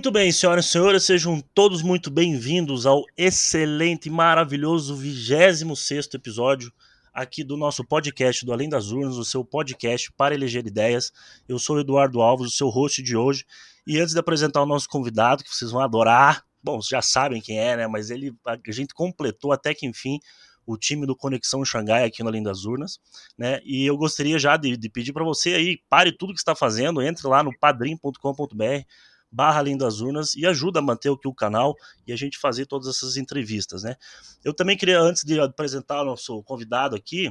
[0.00, 6.72] Muito bem, senhoras e senhores, sejam todos muito bem-vindos ao excelente, maravilhoso 26 episódio
[7.12, 11.12] aqui do nosso podcast do Além das Urnas, o seu podcast para eleger ideias.
[11.46, 13.44] Eu sou o Eduardo Alves, o seu host de hoje.
[13.86, 17.42] E antes de apresentar o nosso convidado, que vocês vão adorar, bom, vocês já sabem
[17.42, 17.86] quem é, né?
[17.86, 20.18] Mas ele, a gente completou até que enfim
[20.64, 22.98] o time do Conexão Xangai aqui no Além das Urnas,
[23.36, 23.60] né?
[23.66, 27.02] E eu gostaria já de, de pedir para você aí, pare tudo que está fazendo,
[27.02, 28.86] entre lá no padrim.com.br
[29.30, 31.74] barra Além das Urnas e ajuda a manter aqui o canal
[32.06, 33.96] e a gente fazer todas essas entrevistas, né?
[34.44, 37.30] Eu também queria, antes de apresentar o nosso convidado aqui,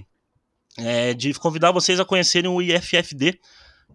[0.77, 3.39] é, de convidar vocês a conhecerem o IFFD,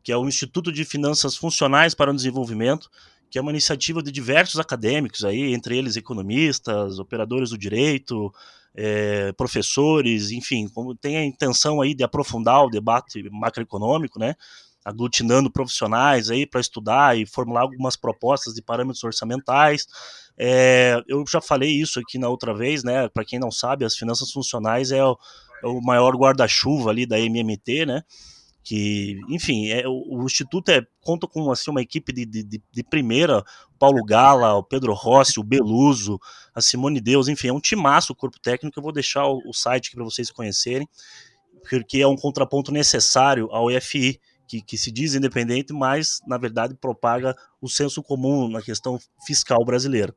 [0.03, 2.91] que é o Instituto de Finanças Funcionais para o Desenvolvimento,
[3.31, 8.33] que é uma iniciativa de diversos acadêmicos aí, entre eles economistas, operadores do direito,
[8.75, 14.35] é, professores, enfim, como tem a intenção aí de aprofundar o debate macroeconômico, né?
[14.85, 19.87] Aglutinando profissionais aí para estudar e formular algumas propostas de parâmetros orçamentais.
[20.37, 23.09] É, eu já falei isso aqui na outra vez, né?
[23.09, 25.17] Para quem não sabe, as finanças funcionais é o,
[25.63, 28.03] é o maior guarda-chuva ali da MMT, né?
[28.65, 32.83] que, enfim, é, o, o, Instituto é, conta com assim, uma equipe de, de, de,
[32.83, 33.45] primeira,
[33.79, 36.19] Paulo Gala, o Pedro Rossi, o Beluso,
[36.55, 39.53] a Simone Deus, enfim, é um timaço o corpo técnico, eu vou deixar o, o
[39.53, 40.89] site aqui para vocês conhecerem,
[41.69, 44.19] porque é um contraponto necessário ao EFI,
[44.55, 49.65] que, que se diz independente, mas, na verdade, propaga o senso comum na questão fiscal
[49.65, 50.15] brasileira.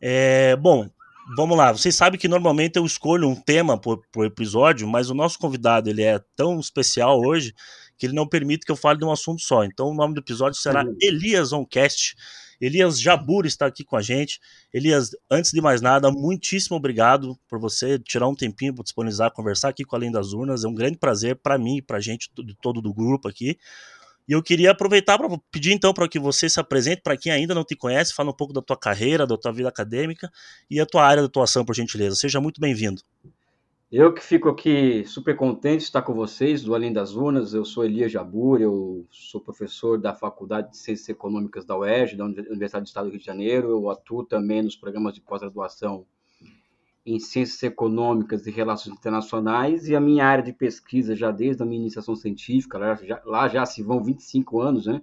[0.00, 0.88] É, bom,
[1.36, 1.72] vamos lá.
[1.72, 5.88] Vocês sabem que normalmente eu escolho um tema por, por, episódio, mas o nosso convidado
[5.88, 7.54] ele é tão especial hoje
[7.96, 9.64] que ele não permite que eu fale de um assunto só.
[9.64, 10.84] Então o nome do episódio será.
[11.00, 12.14] Elias Oncast.
[12.60, 14.38] Elias Jabur está aqui com a gente.
[14.72, 19.70] Elias, antes de mais nada, muitíssimo obrigado por você tirar um tempinho para disponibilizar, conversar
[19.70, 20.64] aqui com Além das Urnas.
[20.64, 23.58] É um grande prazer para mim e para a gente, de todo do grupo aqui.
[24.28, 27.54] E eu queria aproveitar para pedir então para que você se apresente para quem ainda
[27.54, 30.30] não te conhece, fala um pouco da tua carreira, da tua vida acadêmica
[30.70, 32.14] e a tua área de atuação, por gentileza.
[32.14, 33.02] Seja muito bem-vindo.
[33.92, 37.54] Eu que fico aqui super contente de estar com vocês do Além das Urnas.
[37.54, 42.24] Eu sou Elias Jabur, eu sou professor da Faculdade de Ciências Econômicas da UERJ, da
[42.24, 43.68] Universidade do Estado do Rio de Janeiro.
[43.68, 46.06] Eu atuo também nos programas de pós-graduação
[47.04, 51.66] em Ciências Econômicas e Relações Internacionais, e a minha área de pesquisa, já desde a
[51.66, 55.02] minha iniciação científica, lá já, lá já se vão 25 anos, né?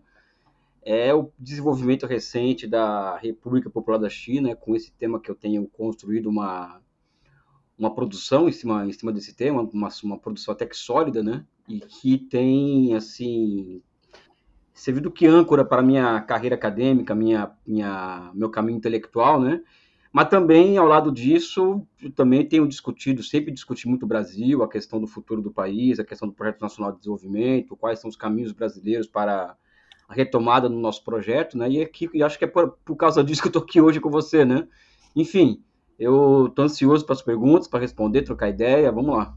[0.81, 5.67] É o desenvolvimento recente da República Popular da China, com esse tema que eu tenho
[5.67, 6.81] construído uma,
[7.77, 11.45] uma produção em cima, em cima desse tema, uma, uma produção até que sólida, né?
[11.67, 13.81] E que tem, assim,
[14.73, 19.61] servido que âncora para minha carreira acadêmica, minha, minha, meu caminho intelectual, né?
[20.11, 24.99] Mas também, ao lado disso, também tenho discutido, sempre discuti muito o Brasil, a questão
[24.99, 28.51] do futuro do país, a questão do Projeto Nacional de Desenvolvimento, quais são os caminhos
[28.51, 29.55] brasileiros para
[30.07, 31.69] a retomada no nosso projeto, né?
[31.69, 34.09] E aqui, acho que é por, por causa disso que eu estou aqui hoje com
[34.09, 34.67] você, né?
[35.15, 35.61] Enfim,
[35.97, 39.35] eu estou ansioso para as perguntas, para responder, trocar ideia, vamos lá.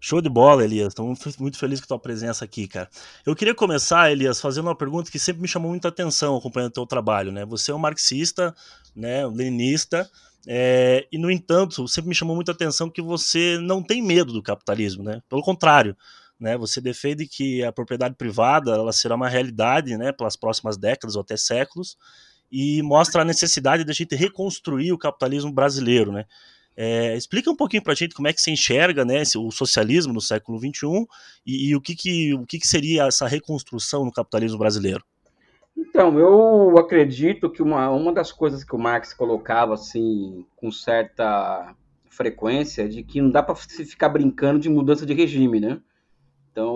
[0.00, 0.88] Show de bola, Elias.
[0.88, 2.88] Estou muito feliz com a tua presença aqui, cara.
[3.24, 6.74] Eu queria começar, Elias, fazendo uma pergunta que sempre me chamou muita atenção acompanhando o
[6.74, 7.44] teu trabalho, né?
[7.46, 8.54] Você é um marxista,
[8.94, 10.08] né, um leninista,
[10.46, 14.42] é, e no entanto, sempre me chamou muita atenção que você não tem medo do
[14.42, 15.20] capitalismo, né?
[15.28, 15.96] Pelo contrário,
[16.38, 16.56] né?
[16.56, 21.22] Você defende que a propriedade privada ela será uma realidade, né, pelas próximas décadas ou
[21.22, 21.96] até séculos,
[22.50, 26.24] e mostra a necessidade da gente reconstruir o capitalismo brasileiro, né?
[26.76, 30.12] É, explica um pouquinho para a gente como é que você enxerga né, o socialismo
[30.12, 31.06] no século XXI
[31.46, 35.02] e, e o, que, que, o que, que seria essa reconstrução no capitalismo brasileiro.
[35.74, 41.74] Então, eu acredito que uma, uma das coisas que o Marx colocava assim com certa
[42.10, 45.80] frequência é de que não dá para se ficar brincando de mudança de regime, né?
[46.56, 46.74] Então,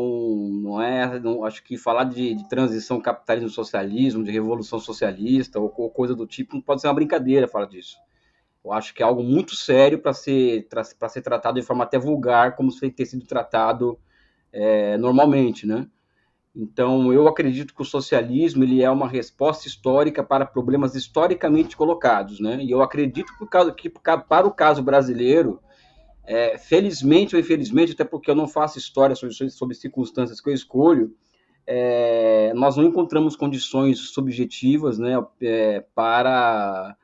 [0.63, 5.89] não é, não, acho que falar de, de transição capitalismo-socialismo, de revolução socialista ou, ou
[5.89, 7.97] coisa do tipo, não pode ser uma brincadeira falar disso.
[8.63, 10.69] Eu acho que é algo muito sério para ser,
[11.09, 13.99] ser tratado de forma até vulgar, como se ter sido tratado
[14.53, 15.89] é, normalmente, né?
[16.55, 22.39] Então, eu acredito que o socialismo ele é uma resposta histórica para problemas historicamente colocados,
[22.39, 22.63] né?
[22.63, 23.33] E eu acredito
[23.75, 25.59] que para o caso brasileiro,
[26.25, 30.55] é, felizmente ou infelizmente, até porque eu não faço história sobre, sobre circunstâncias que eu
[30.55, 31.15] escolho,
[31.67, 36.97] é, nós não encontramos condições subjetivas, né, é, para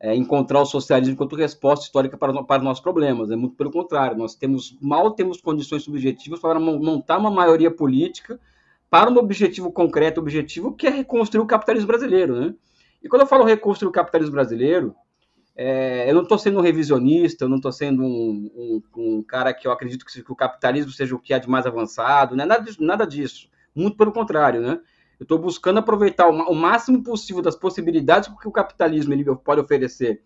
[0.00, 3.30] é, encontrar o socialismo enquanto resposta histórica para, para os nossos problemas.
[3.30, 8.40] É muito pelo contrário, nós temos mal temos condições subjetivas para montar uma maioria política
[8.88, 12.54] para um objetivo concreto, objetivo que é reconstruir o capitalismo brasileiro, né?
[13.02, 14.94] E quando eu falo reconstruir o capitalismo brasileiro,
[15.62, 19.52] é, eu não estou sendo um revisionista, eu não estou sendo um, um, um, cara
[19.52, 22.46] que eu acredito que, que, o capitalismo seja o que há de mais avançado, né?
[22.46, 23.46] nada, nada disso.
[23.74, 24.80] Muito pelo contrário, né?
[25.18, 29.60] Eu estou buscando aproveitar o, o, máximo possível das possibilidades que o capitalismo ele pode
[29.60, 30.22] oferecer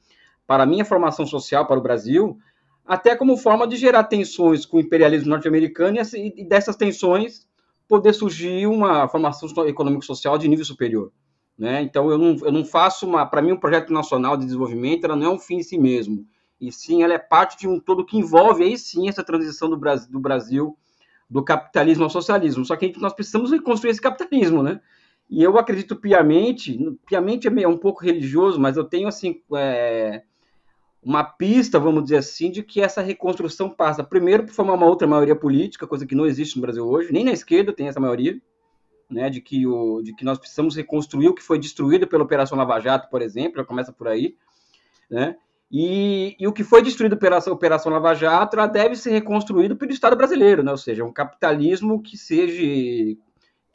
[0.47, 2.39] para a minha formação social, para o Brasil,
[2.87, 7.45] até como forma de gerar tensões com o imperialismo norte-americano e, e dessas tensões
[7.89, 11.11] poder surgir uma formação econômico-social de nível superior.
[11.57, 11.83] Né?
[11.83, 13.25] Então, eu não, eu não faço uma.
[13.25, 16.27] Para mim, um projeto nacional de desenvolvimento ela não é um fim em si mesmo.
[16.61, 19.77] E sim, ela é parte de um todo que envolve aí sim essa transição do
[19.77, 20.77] Brasil, do, Brasil,
[21.29, 22.65] do capitalismo ao socialismo.
[22.65, 24.81] Só que nós precisamos reconstruir esse capitalismo, né?
[25.31, 29.41] E eu acredito piamente, piamente é um pouco religioso, mas eu tenho assim.
[29.55, 30.23] É,
[31.05, 35.07] uma pista, vamos dizer assim, de que essa reconstrução passa, primeiro, por formar uma outra
[35.07, 38.41] maioria política, coisa que não existe no Brasil hoje, nem na esquerda tem essa maioria,
[39.15, 42.59] né, de, que o, de que nós precisamos reconstruir o que foi destruído pela Operação
[42.59, 44.37] Lava Jato, por exemplo, já começa por aí,
[45.11, 45.37] né,
[45.71, 49.93] e, e o que foi destruído pela Operação Lava Jato ela deve ser reconstruído pelo
[49.93, 53.17] Estado brasileiro, né, ou seja, um capitalismo que seja,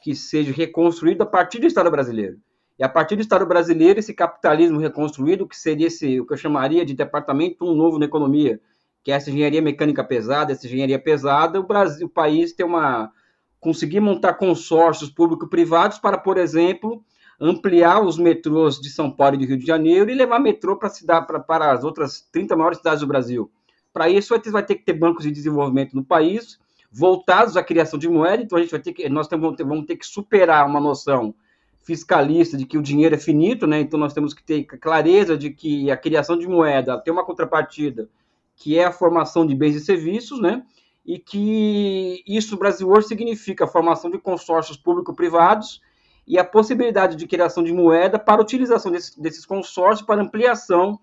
[0.02, 2.38] que seja reconstruído a partir do Estado brasileiro.
[2.78, 6.38] E a partir do Estado brasileiro, esse capitalismo reconstruído, que seria esse, o que eu
[6.38, 8.58] chamaria de departamento um novo na economia,
[9.02, 13.12] que é essa engenharia mecânica pesada, essa engenharia pesada, o Brasil, o país tem uma
[13.60, 17.04] conseguir montar consórcios público-privados para, por exemplo,
[17.38, 20.88] ampliar os metrôs de São Paulo e de Rio de Janeiro e levar metrô para
[20.88, 23.50] cidade para, para as outras 30 maiores cidades do Brasil.
[23.92, 26.58] Para isso, vai ter que ter bancos de desenvolvimento no país
[26.92, 28.42] voltados à criação de moeda.
[28.42, 31.34] Então, a gente vai ter que, nós vamos ter, vamos ter que superar uma noção
[31.82, 33.80] fiscalista de que o dinheiro é finito, né?
[33.80, 38.08] Então nós temos que ter clareza de que a criação de moeda tem uma contrapartida,
[38.54, 40.62] que é a formação de bens e serviços, né?
[41.04, 45.80] E que isso Brasil hoje significa a formação de consórcios público-privados
[46.26, 51.00] e a possibilidade de criação de moeda para utilização desses, desses consórcios para ampliação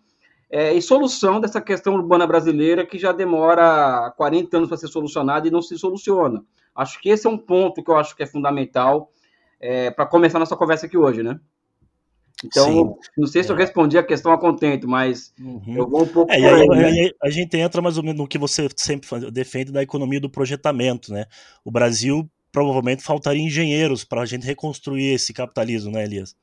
[0.50, 5.48] é, e solução dessa questão urbana brasileira que já demora 40 anos para ser solucionada
[5.48, 6.44] e não se soluciona.
[6.74, 9.12] Acho que esse é um ponto que eu acho que é fundamental
[9.60, 11.40] é, para começar nossa conversa aqui hoje, né?
[12.46, 13.60] Então, Sim, não sei se eu é.
[13.60, 15.76] respondi a questão a contento, mas uhum.
[15.76, 16.32] eu vou um pouco.
[16.32, 17.10] É, aí, né?
[17.24, 21.12] a gente entra mais ou menos no que você sempre defende da economia do projetamento,
[21.12, 21.26] né?
[21.66, 26.36] O Brasil provavelmente faltaria engenheiros para a gente reconstruir esse capitalismo, né, Elias?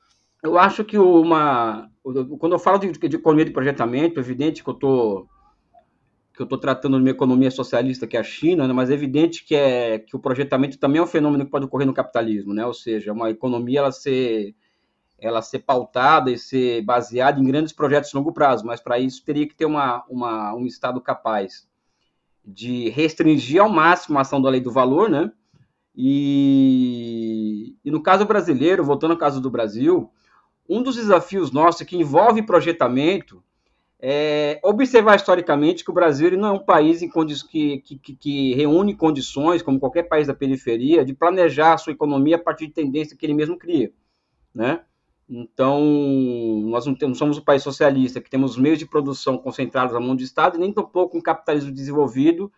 [0.43, 1.89] Eu acho que uma.
[2.39, 5.29] Quando eu falo de, de economia de projetamento, é evidente que eu estou
[6.35, 8.95] que eu estou tratando de uma economia socialista que é a China, né, mas é
[8.95, 12.53] evidente que, é, que o projetamento também é um fenômeno que pode ocorrer no capitalismo,
[12.53, 12.67] né?
[12.67, 14.53] ou seja, uma economia ela ser,
[15.19, 19.25] ela ser pautada e ser baseada em grandes projetos de longo prazo, mas para isso
[19.25, 21.67] teria que ter uma, uma, um Estado capaz
[22.45, 25.33] de restringir ao máximo a ação da lei do valor, né?
[25.97, 30.11] E, e no caso brasileiro, voltando ao caso do Brasil,
[30.69, 33.43] um dos desafios nossos que envolve projetamento
[34.07, 37.01] é, observar historicamente que o Brasil não é um país
[37.51, 42.37] que, que, que, reúne condições, como qualquer país da periferia, de planejar a sua economia
[42.37, 43.93] a partir de tendência que ele mesmo cria.
[44.55, 44.83] Né?
[45.29, 45.81] Então,
[46.67, 50.15] nós não, temos, somos um país socialista, que temos meios de produção concentrados na mão
[50.15, 52.53] do Estado, e nem tampouco um capitalismo desenvolvido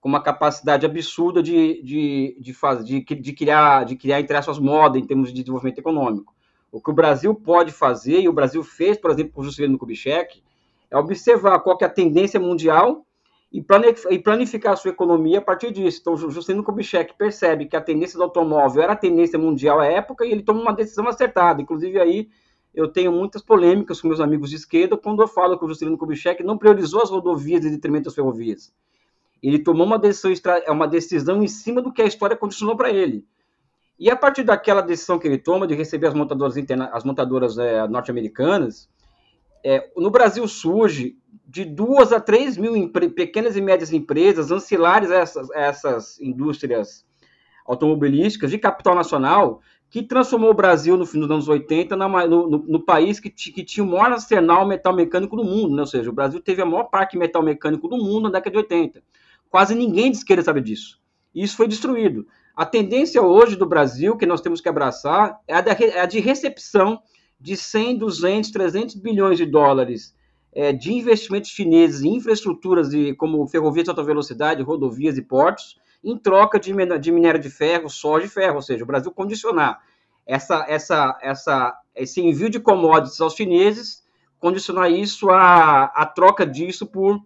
[0.00, 4.58] com uma capacidade absurda de, de, de, fazer, de, de criar, de criar entre aspas,
[4.58, 6.34] moda em termos de desenvolvimento econômico.
[6.70, 9.78] O que o Brasil pode fazer, e o Brasil fez, por exemplo, com o Juscelino
[9.78, 10.42] Kubitschek,
[10.90, 13.04] é observar qual é a tendência mundial
[13.52, 15.98] e planificar a sua economia a partir disso.
[16.00, 20.24] Então, Juscelino Kubitschek percebe que a tendência do automóvel era a tendência mundial à época
[20.24, 21.60] e ele toma uma decisão acertada.
[21.60, 22.30] Inclusive, aí
[22.74, 25.98] eu tenho muitas polêmicas com meus amigos de esquerda quando eu falo que o Juscelino
[25.98, 28.72] Kubitschek não priorizou as rodovias em detrimento das ferrovias.
[29.42, 30.32] Ele tomou uma decisão,
[30.68, 33.26] uma decisão em cima do que a história condicionou para ele.
[33.98, 36.56] E a partir daquela decisão que ele toma de receber as montadoras,
[36.90, 38.88] as montadoras é, norte-americanas,
[39.64, 41.16] é, no Brasil surge
[41.46, 47.04] de duas a três mil pequenas e médias empresas ancilares a essas, a essas indústrias
[47.66, 49.60] automobilísticas de capital nacional
[49.92, 53.28] que transformou o Brasil no fim dos anos 80 na, no, no, no, país que,
[53.28, 55.82] que, tinha o maior arsenal metal mecânico do mundo, né?
[55.82, 58.56] ou seja, o Brasil teve o maior parque metal mecânico do mundo na década de
[58.56, 59.02] 80.
[59.50, 60.98] Quase ninguém de esquerda sabe disso.
[61.34, 62.26] E isso foi destruído.
[62.56, 66.06] A tendência hoje do Brasil, que nós temos que abraçar, é a de, é a
[66.06, 67.02] de recepção
[67.42, 70.14] de 100, 200, 300 bilhões de dólares
[70.54, 75.80] é, de investimentos chineses em infraestruturas de, como ferrovias de alta velocidade, rodovias e portos,
[76.04, 79.80] em troca de, de minério de ferro, soja e ferro, ou seja, o Brasil condicionar
[80.26, 84.04] essa, essa, essa, esse envio de commodities aos chineses,
[84.38, 87.20] condicionar isso a, a troca disso por,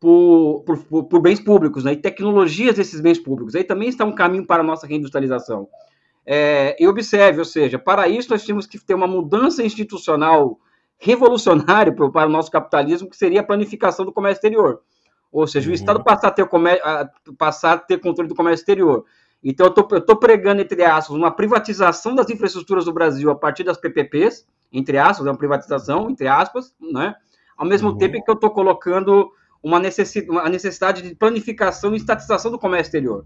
[0.00, 3.54] por, por, por, bens públicos, né, e tecnologias desses bens públicos.
[3.54, 5.68] Aí também está um caminho para a nossa reindustrialização.
[6.24, 10.58] É, e observe, ou seja, para isso nós temos que ter uma mudança institucional
[10.98, 14.80] revolucionária para o nosso capitalismo, que seria a planificação do comércio exterior.
[15.32, 15.72] Ou seja, uhum.
[15.72, 16.48] o Estado passar a, ter
[17.36, 19.04] passar a ter controle do comércio exterior
[19.42, 23.78] Então, eu estou pregando, entre aspas, uma privatização das infraestruturas do Brasil a partir das
[23.78, 27.14] PPPs, entre aspas, é uma privatização, entre aspas, né?
[27.56, 27.98] Ao mesmo uhum.
[27.98, 29.30] tempo que eu estou colocando
[29.62, 33.24] uma necessidade, uma necessidade de planificação e estatização do comércio exterior.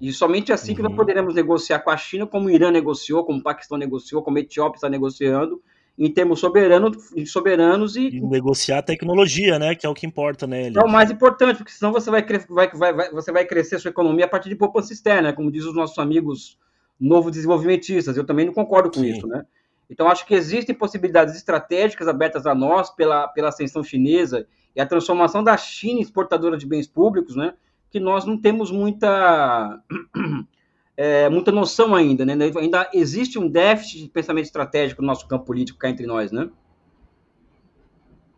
[0.00, 0.76] E somente assim uhum.
[0.76, 0.96] que nós uhum.
[0.96, 4.40] poderemos negociar com a China, como o Irã negociou, como o Paquistão negociou, como a
[4.40, 5.62] Etiópia está negociando,
[5.98, 8.08] em termos soberanos, soberanos e...
[8.08, 10.68] e negociar a tecnologia, né, que é o que importa, né?
[10.68, 14.26] É o mais importante, porque senão você vai, vai, vai, você vai crescer sua economia
[14.26, 16.58] a partir de poupança externa, como diz os nossos amigos
[17.00, 18.16] novo desenvolvimentistas.
[18.16, 19.10] Eu também não concordo com Sim.
[19.10, 19.46] isso, né?
[19.88, 24.86] Então acho que existem possibilidades estratégicas abertas a nós pela, pela ascensão chinesa e a
[24.86, 27.54] transformação da China exportadora de bens públicos, né?
[27.90, 29.80] Que nós não temos muita
[30.96, 32.34] é, muita noção ainda, né?
[32.56, 36.48] Ainda existe um déficit de pensamento estratégico no nosso campo político cá entre nós, né?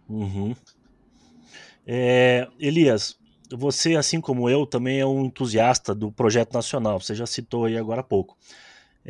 [0.09, 0.55] Uhum.
[1.87, 3.19] É, Elias,
[3.51, 7.01] você, assim como eu, também é um entusiasta do projeto nacional.
[7.01, 8.37] Você já citou aí agora há pouco.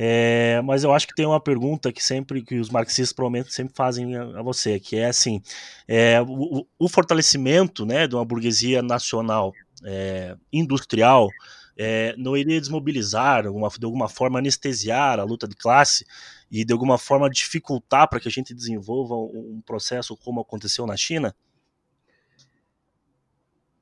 [0.01, 3.75] É, mas eu acho que tem uma pergunta que sempre que os marxistas provavelmente sempre
[3.75, 5.43] fazem a, você, que é assim:
[5.89, 9.53] é, o, o, fortalecimento né, de uma burguesia nacional
[9.85, 11.29] é, industrial
[11.77, 16.05] é, não iria desmobilizar, de alguma forma anestesiar a luta de classe
[16.51, 20.87] e de alguma forma dificultar para que a gente desenvolva um, um processo como aconteceu
[20.87, 21.35] na China?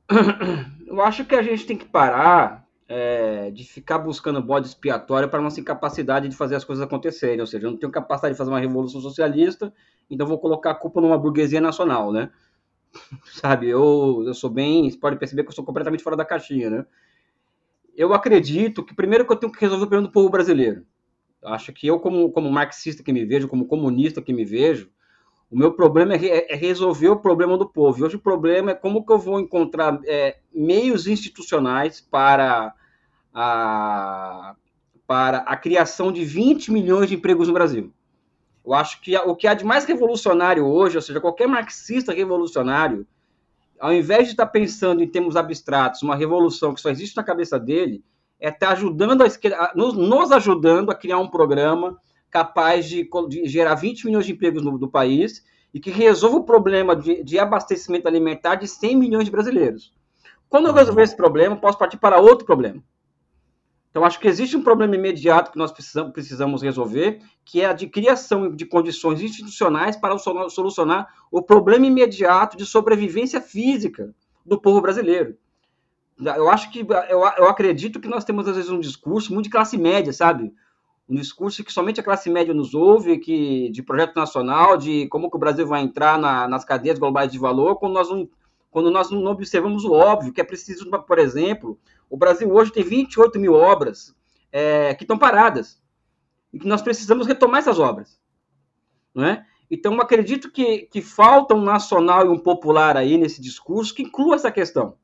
[0.87, 5.41] Eu acho que a gente tem que parar é, de ficar buscando bode expiatório para
[5.41, 7.41] nossa incapacidade de fazer as coisas acontecerem.
[7.41, 9.73] Ou seja, eu não tenho capacidade de fazer uma revolução socialista,
[10.09, 12.31] então vou colocar a culpa numa burguesia nacional, né?
[13.33, 14.91] Sabe, eu, eu sou bem.
[14.91, 16.87] Você pode perceber que eu sou completamente fora da caixinha, né?
[17.97, 20.85] eu acredito que primeiro que eu tenho que resolver o problema do povo brasileiro.
[21.43, 24.91] Eu acho que eu, como, como marxista que me vejo, como comunista que me vejo,
[25.51, 27.99] o meu problema é, é, resolver o problema do povo.
[27.99, 32.75] E hoje o problema é como que eu vou encontrar é, meios institucionais para
[33.33, 34.57] a,
[35.07, 37.93] para a criação de 20 milhões de empregos no Brasil.
[38.67, 43.07] Eu acho que o que há de mais revolucionário hoje, ou seja, qualquer marxista revolucionário,
[43.79, 47.61] ao invés de estar pensando em termos abstratos, uma revolução que só existe na cabeça
[47.61, 48.03] dele,
[48.41, 51.97] é estar ajudando a esquerda, nos, nos ajudando a criar um programa
[52.29, 56.45] capaz de, de, gerar 20 milhões de empregos no do país e que resolva o
[56.45, 59.95] problema de, de, abastecimento alimentar de 100 milhões de brasileiros.
[60.49, 62.83] Quando eu resolver esse problema, posso partir para outro problema.
[63.97, 67.87] Então, acho que existe um problema imediato que nós precisamos, resolver, que é a de
[67.87, 75.39] criação de condições institucionais para solucionar o problema imediato de sobrevivência física do povo brasileiro.
[76.21, 79.51] Eu acho que, eu, eu acredito que nós temos, às vezes, um discurso muito de
[79.51, 80.53] classe média, sabe?
[81.09, 85.31] Um discurso que somente a classe média nos ouve, que, de projeto nacional, de como
[85.31, 88.29] que o Brasil vai entrar na, nas cadeias globais de valor, quando nós não
[88.77, 92.83] quando nós não observamos o óbvio, que é preciso, por exemplo, o Brasil hoje tem
[92.83, 94.15] 28 mil obras
[94.53, 95.81] é, que estão paradas
[96.53, 98.21] e que nós precisamos retomar essas obras.
[99.15, 99.45] Não é?
[99.71, 104.37] Então, acredito que, que falta um nacional e um popular aí nesse discurso que inclua
[104.37, 104.97] essa questão.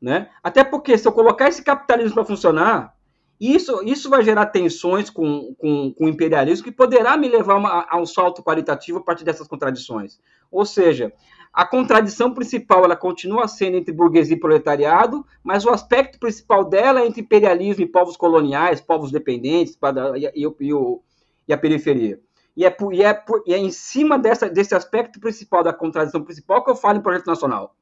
[0.00, 0.28] Né?
[0.42, 2.96] Até porque, se eu colocar esse capitalismo para funcionar,
[3.40, 7.86] isso, isso vai gerar tensões com, com, com o imperialismo que poderá me levar uma,
[7.88, 10.18] a um salto qualitativo a partir dessas contradições.
[10.50, 11.12] Ou seja,
[11.52, 17.00] a contradição principal ela continua sendo entre burguesia e proletariado, mas o aspecto principal dela
[17.00, 19.76] é entre imperialismo e povos coloniais, povos dependentes
[20.16, 20.72] e, e,
[21.48, 22.20] e, a periferia.
[22.56, 26.62] E é, e, é, e é em cima dessa, desse aspecto principal, da contradição principal,
[26.62, 27.74] que eu falo em projeto nacional.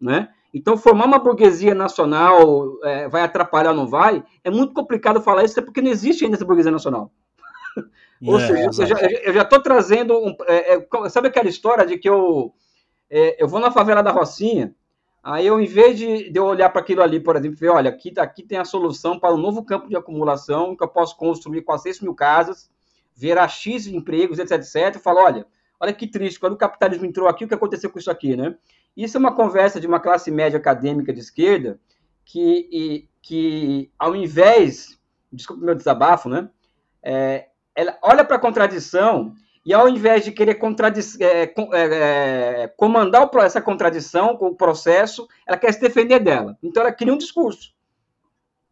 [0.00, 0.30] Né?
[0.52, 4.24] Então, formar uma burguesia nacional é, vai atrapalhar ou não vai?
[4.42, 7.12] É muito complicado falar isso, porque não existe ainda essa burguesia nacional.
[8.26, 10.14] Ou é, seja, eu já estou trazendo.
[10.14, 12.52] Um, é, é, sabe aquela história de que eu
[13.10, 14.74] é, eu vou na favela da Rocinha,
[15.22, 17.90] aí eu, em vez de, de eu olhar para aquilo ali, por exemplo, ver, olha,
[17.90, 21.62] aqui, aqui tem a solução para um novo campo de acumulação, que eu posso construir
[21.62, 22.70] 400 mil casas,
[23.14, 25.46] virar X empregos, etc, etc, eu falo, olha,
[25.78, 28.56] olha que triste, quando o capitalismo entrou aqui, o que aconteceu com isso aqui, né?
[28.96, 31.78] Isso é uma conversa de uma classe média acadêmica de esquerda,
[32.24, 34.98] que, e, que ao invés,
[35.32, 36.48] desculpa o meu desabafo, né?
[37.02, 40.58] É, ela olha para a contradição e ao invés de querer
[41.20, 41.52] é, é,
[42.62, 46.56] é, comandar o, essa contradição com o processo, ela quer se defender dela.
[46.62, 47.72] Então ela cria um discurso.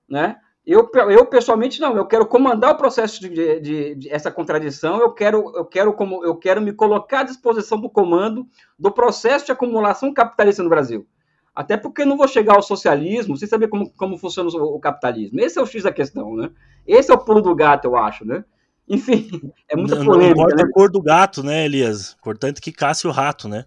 [0.09, 0.37] Né?
[0.64, 5.12] Eu, eu pessoalmente não, eu quero comandar o processo de, de, de, essa contradição, eu
[5.12, 8.47] quero, eu, quero como, eu quero me colocar à disposição do comando
[8.78, 11.07] do processo de acumulação capitalista no Brasil.
[11.54, 15.40] Até porque não vou chegar ao socialismo sem saber como, como funciona o capitalismo.
[15.40, 16.50] Esse é o X da questão, né?
[16.87, 18.45] Esse é o pulo do gato, eu acho, né?
[18.88, 20.16] Enfim, é muito polêmico.
[20.16, 20.62] Não importa né?
[20.62, 22.16] a cor do gato, né, Elias?
[22.18, 23.66] Importante que casse o rato, né?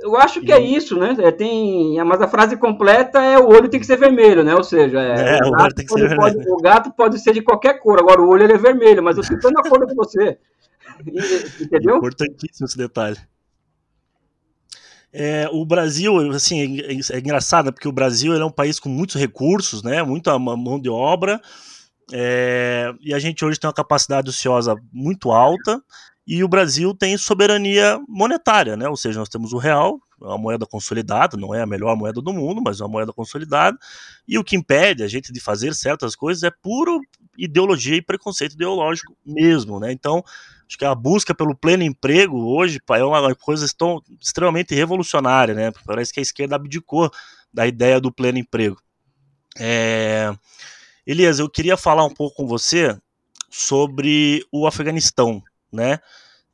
[0.00, 1.16] Eu acho que é isso, né?
[1.18, 4.54] É, tem, mas a frase completa é o olho tem que ser vermelho, né?
[4.54, 6.52] Ou seja, é, é o, ser pode, vermelho.
[6.52, 9.50] o gato pode ser de qualquer cor, agora o olho é vermelho, mas eu estou
[9.68, 10.38] cor de você.
[11.60, 11.96] Entendeu?
[11.96, 13.16] Importantíssimo esse detalhe.
[15.12, 19.16] É, o Brasil, assim, é, é engraçado, porque o Brasil é um país com muitos
[19.16, 20.02] recursos, né?
[20.02, 21.40] Muita mão de obra,
[22.12, 25.82] é, e a gente hoje tem uma capacidade ociosa muito alta,
[26.26, 28.88] e o Brasil tem soberania monetária, né?
[28.88, 32.32] Ou seja, nós temos o real, uma moeda consolidada, não é a melhor moeda do
[32.32, 33.76] mundo, mas é uma moeda consolidada.
[34.28, 37.00] E o que impede a gente de fazer certas coisas é puro
[37.36, 39.90] ideologia e preconceito ideológico mesmo, né?
[39.90, 40.22] Então,
[40.68, 45.72] acho que a busca pelo pleno emprego hoje é uma coisa tão, extremamente revolucionária, né?
[45.84, 47.10] Parece que a esquerda abdicou
[47.52, 48.76] da ideia do pleno emprego.
[49.58, 50.32] É...
[51.06, 52.96] Elias, eu queria falar um pouco com você
[53.50, 55.42] sobre o Afeganistão
[55.72, 55.98] né?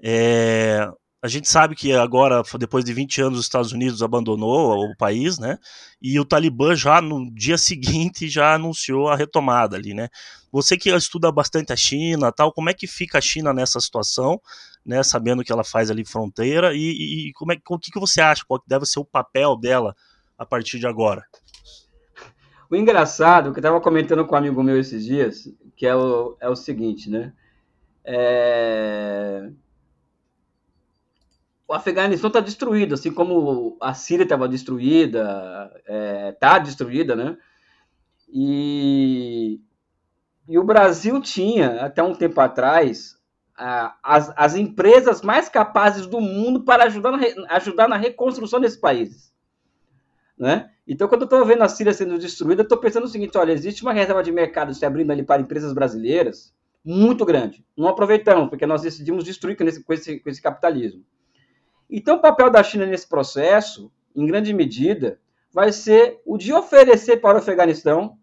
[0.00, 0.88] É,
[1.22, 5.38] a gente sabe que agora, depois de 20 anos, os Estados Unidos abandonou o país,
[5.38, 5.58] né?
[6.00, 10.08] E o Talibã já no dia seguinte já anunciou a retomada ali, né?
[10.52, 14.40] Você que estuda bastante a China, tal, como é que fica a China nessa situação,
[14.84, 15.02] né?
[15.02, 18.44] Sabendo que ela faz ali fronteira e, e como é o que, que você acha
[18.46, 19.96] qual deve ser o papel dela
[20.38, 21.24] a partir de agora?
[22.68, 26.36] O engraçado que eu estava comentando com um amigo meu esses dias, que é o,
[26.40, 27.32] é o seguinte, né?
[28.04, 29.50] É...
[31.68, 37.36] O Afeganistão está destruído, assim como a Síria estava destruída, está é, tá destruída, né?
[38.28, 39.60] E,
[40.48, 43.16] e o Brasil tinha, até um tempo atrás,
[43.56, 47.18] as, as empresas mais capazes do mundo para ajudar na,
[47.56, 49.32] ajudar na reconstrução desses países.
[50.38, 50.70] Né?
[50.86, 53.82] Então, quando eu estou vendo a Síria sendo destruída, estou pensando o seguinte: olha, existe
[53.82, 57.64] uma reserva de mercado se abrindo ali para empresas brasileiras muito grande.
[57.76, 61.02] Não aproveitamos, porque nós decidimos destruir com esse, com esse, com esse capitalismo.
[61.90, 65.18] Então, o papel da China nesse processo, em grande medida,
[65.52, 68.16] vai ser o de oferecer para o Afeganistão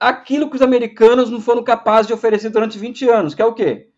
[0.00, 3.52] aquilo que os americanos não foram capazes de oferecer durante 20 anos, que é o
[3.52, 3.90] quê?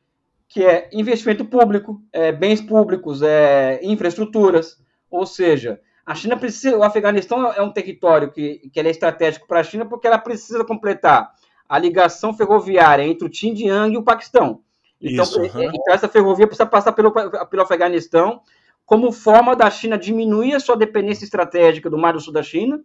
[0.49, 4.83] Que é investimento público, é, bens públicos, é, infraestruturas.
[5.09, 9.61] Ou seja, a China precisa, o Afeganistão é um território que, que é estratégico para
[9.61, 11.31] a China porque ela precisa completar
[11.69, 14.61] a ligação ferroviária entre o Xinjiang e o Paquistão.
[15.01, 15.47] Então, Isso, uhum.
[15.47, 18.41] então essa ferrovia precisa passar pelo, pelo Afeganistão
[18.85, 22.83] como forma da China diminuir a sua dependência estratégica do Mar do Sul da China,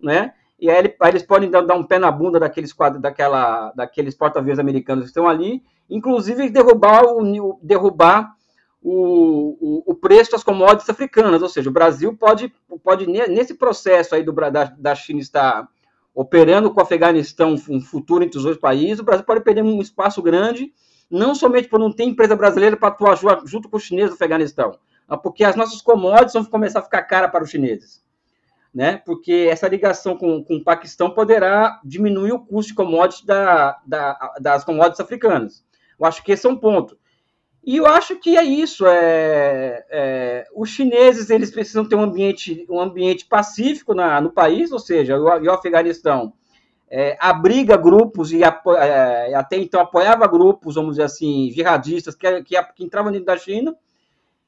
[0.00, 0.34] né?
[0.56, 4.14] E aí, aí eles podem dar, dar, um pé na bunda daqueles quadros, daquela, daqueles
[4.14, 8.36] porta-aviões americanos que estão ali, inclusive derrubar o, derrubar
[8.82, 14.14] o, o, o, preço das commodities africanas, ou seja, o Brasil pode, pode nesse processo
[14.14, 15.68] aí do, da, da China estar
[16.14, 19.80] operando com o Afeganistão um futuro entre os dois países, o Brasil pode perder um
[19.80, 20.72] espaço grande,
[21.10, 24.78] não somente por não ter empresa brasileira para atuar junto com os chineses do Afeganistão,
[25.06, 28.06] mas porque as nossas commodities vão começar a ficar cara para os chineses.
[28.74, 28.98] Né?
[28.98, 34.34] Porque essa ligação com, com o Paquistão poderá diminuir o custo de commodities da, da,
[34.40, 35.64] das commodities africanas.
[35.98, 36.96] Eu acho que esse é um ponto.
[37.64, 38.86] E eu acho que é isso.
[38.86, 44.72] É, é, os chineses eles precisam ter um ambiente, um ambiente pacífico na, no país,
[44.72, 46.32] ou seja, o, o Afeganistão
[46.90, 52.42] é, abriga grupos e apo, é, até então apoiava grupos, vamos dizer assim, jihadistas que,
[52.42, 53.76] que, que, entravam dentro da China.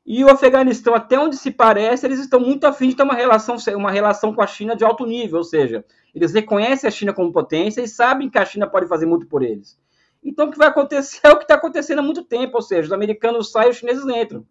[0.06, 3.56] E o Afeganistão, até onde se parece, eles estão muito afim de ter uma relação,
[3.76, 7.32] uma relação com a China de alto nível, ou seja, eles reconhecem a China como
[7.32, 9.78] potência e sabem que a China pode fazer muito por eles.
[10.22, 12.88] Então, o que vai acontecer é o que está acontecendo há muito tempo, ou seja,
[12.88, 14.46] os americanos saem e os chineses entram.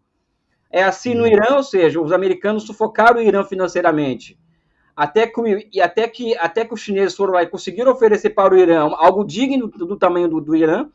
[0.72, 4.38] É assim no Irã, ou seja, os americanos sufocaram o Irã financeiramente.
[4.96, 8.54] Até que, e até que, até que os chineses foram lá e conseguiram oferecer para
[8.54, 10.88] o Irã algo digno do, do tamanho do, do, Irã,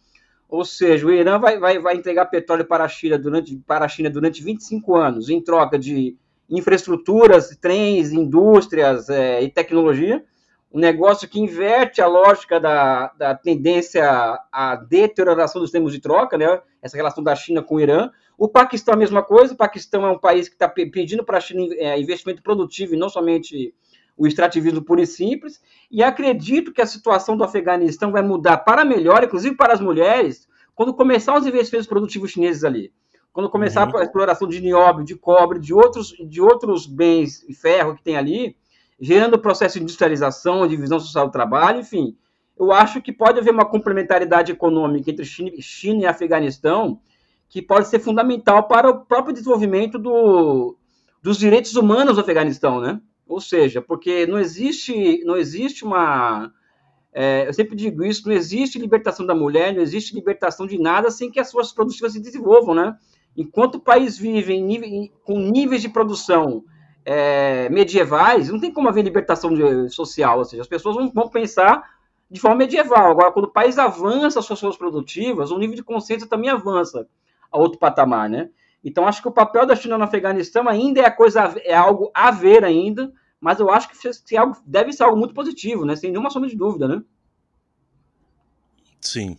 [0.49, 3.89] ou seja, o Irã vai, vai, vai entregar petróleo para a, China durante, para a
[3.89, 6.17] China durante 25 anos, em troca de
[6.49, 10.23] infraestruturas, trens, indústrias é, e tecnologia
[10.75, 14.05] um negócio que inverte a lógica da, da tendência
[14.51, 16.61] à deterioração dos termos de troca, né?
[16.83, 18.11] essa relação da China com o Irã.
[18.37, 21.39] O Paquistão é a mesma coisa, o Paquistão é um país que está pedindo para
[21.39, 23.73] a China é, investimento produtivo e não somente
[24.17, 28.85] o extrativismo puro e simples, e acredito que a situação do Afeganistão vai mudar para
[28.85, 32.93] melhor, inclusive para as mulheres, quando começar os investimentos produtivos chineses ali.
[33.33, 33.99] Quando começar uhum.
[33.99, 38.17] a exploração de nióbio, de cobre, de outros, de outros bens e ferro que tem
[38.17, 38.57] ali,
[39.01, 42.17] gerando processo de industrialização, divisão social do trabalho, enfim.
[42.59, 47.01] Eu acho que pode haver uma complementariedade econômica entre China e Afeganistão
[47.49, 50.77] que pode ser fundamental para o próprio desenvolvimento do,
[51.23, 53.01] dos direitos humanos do Afeganistão, né?
[53.27, 56.53] Ou seja, porque não existe, não existe uma,
[57.13, 61.11] É, eu sempre digo isso: não existe libertação da mulher, não existe libertação de nada
[61.11, 62.97] sem que as forças produtivas se desenvolvam, né?
[63.37, 66.65] Enquanto o país vive nível, com níveis de produção
[67.05, 71.29] é, medievais, não tem como haver libertação de, social, ou seja, as pessoas vão, vão,
[71.29, 71.83] pensar
[72.31, 73.11] de forma medieval.
[73.11, 77.07] Agora, quando o país avança as suas forças produtivas, o nível de consciência também avança
[77.51, 78.51] a outro patamar, né?
[78.83, 82.31] Então, acho que o papel da China no Afeganistão ainda é, coisa, é algo a
[82.31, 85.97] ver ainda, mas eu acho que se algo, deve ser algo muito positivo, né?
[85.97, 87.03] Sem nenhuma sombra de dúvida, né?
[89.01, 89.39] Sim.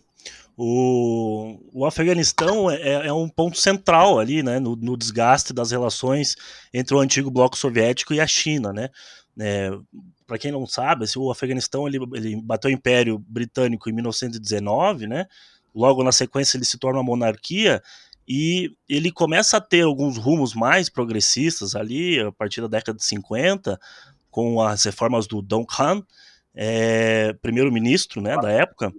[0.56, 6.34] O, o Afeganistão é, é, um ponto central ali, né, no, no, desgaste das relações
[6.72, 8.88] entre o antigo bloco soviético e a China, né.
[9.38, 9.70] É,
[10.26, 15.06] Para quem não sabe, assim, o Afeganistão ele, ele bateu o Império Britânico em 1919,
[15.06, 15.26] né.
[15.74, 17.82] Logo na sequência ele se torna uma monarquia
[18.26, 23.04] e ele começa a ter alguns rumos mais progressistas ali a partir da década de
[23.04, 23.78] 50,
[24.30, 26.02] com as reformas do Dong Han,
[26.54, 28.90] é, primeiro-ministro, né, da época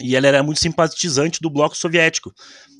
[0.00, 2.32] e ela era muito simpatizante do bloco soviético.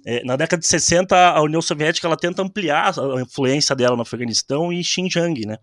[0.05, 4.03] É, na década de 60, a União Soviética ela tenta ampliar a influência dela no
[4.03, 5.59] Afeganistão e Xinjiang, né?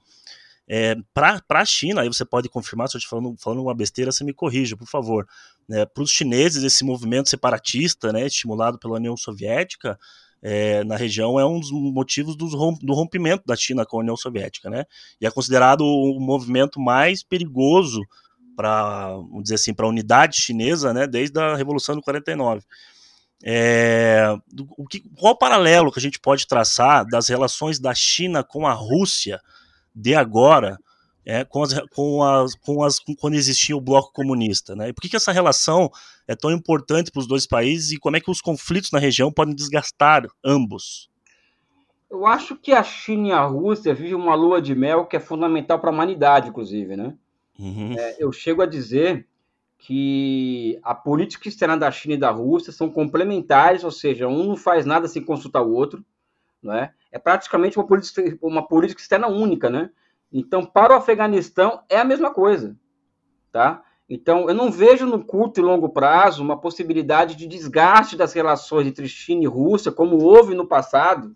[0.70, 4.12] É, para a China, aí você pode confirmar, se eu estiver falando, falando uma besteira,
[4.12, 5.26] você me corrija, por favor.
[5.72, 9.98] É, para os chineses, esse movimento separatista, né, estimulado pela União Soviética,
[10.42, 14.70] é, na região é um dos motivos do rompimento da China com a União Soviética,
[14.70, 14.86] né?
[15.20, 18.02] E é considerado o movimento mais perigoso
[18.58, 22.64] para, vamos dizer assim, para a unidade chinesa, né, desde a Revolução de 49.
[23.44, 24.36] É,
[24.76, 28.66] o que, qual o paralelo que a gente pode traçar das relações da China com
[28.66, 29.40] a Rússia
[29.94, 30.80] de agora,
[31.24, 34.90] é, com, as, com, as, com as, quando existia o bloco comunista, né?
[34.90, 35.92] E por que, que essa relação
[36.28, 39.32] é tão importante para os dois países e como é que os conflitos na região
[39.32, 41.10] podem desgastar ambos?
[42.10, 45.20] Eu acho que a China e a Rússia vivem uma lua de mel que é
[45.20, 47.14] fundamental para a humanidade, inclusive, né?
[47.60, 47.98] Uhum.
[47.98, 49.28] É, eu chego a dizer
[49.78, 54.58] que a política externa da China e da Rússia são complementares, ou seja, um não
[54.58, 56.04] faz nada sem consultar o outro,
[56.62, 56.94] não é?
[57.12, 59.90] É praticamente uma política, uma política externa única, né?
[60.32, 62.76] Então, para o Afeganistão é a mesma coisa,
[63.52, 63.84] tá?
[64.10, 68.88] Então, eu não vejo no curto e longo prazo uma possibilidade de desgaste das relações
[68.88, 71.36] entre China e Rússia, como houve no passado,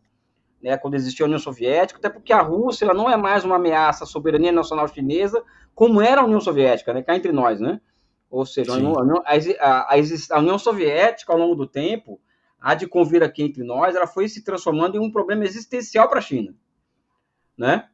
[0.62, 3.56] né, quando existia a União Soviética, até porque a Rússia ela não é mais uma
[3.56, 5.44] ameaça à soberania nacional chinesa,
[5.74, 7.82] como era a União Soviética, né, cá entre nós, né?
[8.30, 8.94] Ou seja, a União,
[9.26, 9.96] a, a,
[10.32, 12.20] a União, Soviética, ao longo do tempo,
[12.62, 16.20] há de convir aqui entre nós, ela foi se transformando em um problema existencial para
[16.20, 16.56] a China,
[17.58, 17.90] né?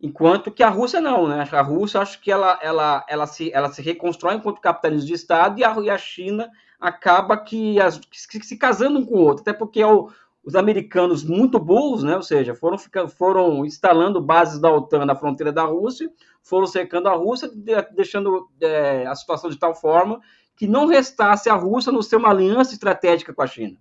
[0.00, 1.48] Enquanto que a Rússia não, né?
[1.50, 5.58] A Rússia, acho que ela, ela, ela, se, ela se reconstrói enquanto capitalismo de Estado
[5.58, 9.42] e a, e a China acaba que, as, que, se casando um com o outro,
[9.42, 10.10] até porque é o,
[10.44, 12.16] os americanos muito burros, né?
[12.16, 12.76] Ou seja, foram,
[13.08, 16.10] foram instalando bases da OTAN na fronteira da Rússia,
[16.42, 17.50] foram cercando a Rússia,
[17.94, 20.20] deixando é, a situação de tal forma
[20.56, 23.76] que não restasse a Rússia no ser uma aliança estratégica com a China.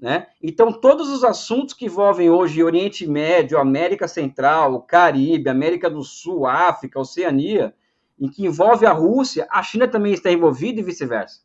[0.00, 0.26] Né?
[0.42, 6.44] Então, todos os assuntos que envolvem hoje Oriente Médio, América Central, Caribe, América do Sul,
[6.44, 7.72] África, Oceania,
[8.18, 11.40] em que envolve a Rússia, a China também está envolvida e vice-versa.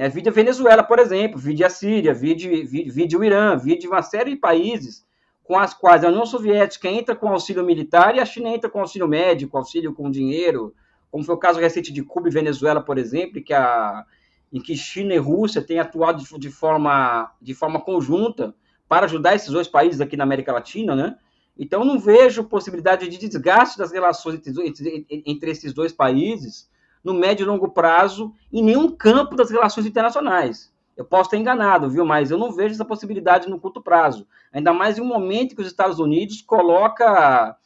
[0.00, 3.88] É, vide a Venezuela, por exemplo, vide a Síria, vide, vide, vide o Irã, vide
[3.88, 5.04] uma série de países
[5.42, 8.78] com as quais a União Soviética entra com auxílio militar e a China entra com
[8.78, 10.72] auxílio médico, auxílio com dinheiro,
[11.10, 14.04] como foi o caso recente de Cuba e Venezuela, por exemplo, que a,
[14.52, 18.54] em que China e Rússia têm atuado de, de, forma, de forma conjunta
[18.88, 21.16] para ajudar esses dois países aqui na América Latina, né?
[21.58, 26.70] Então, não vejo possibilidade de desgaste das relações entre, entre, entre esses dois países
[27.08, 30.72] no médio e longo prazo em nenhum campo das relações internacionais.
[30.96, 32.04] Eu posso estar enganado, viu?
[32.04, 34.26] Mas eu não vejo essa possibilidade no curto prazo.
[34.52, 37.56] Ainda mais em um momento que os Estados Unidos coloca.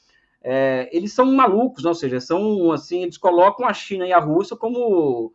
[0.45, 4.57] É, eles são malucos, ou seja, são assim, eles colocam a China e a Rússia
[4.57, 5.33] como.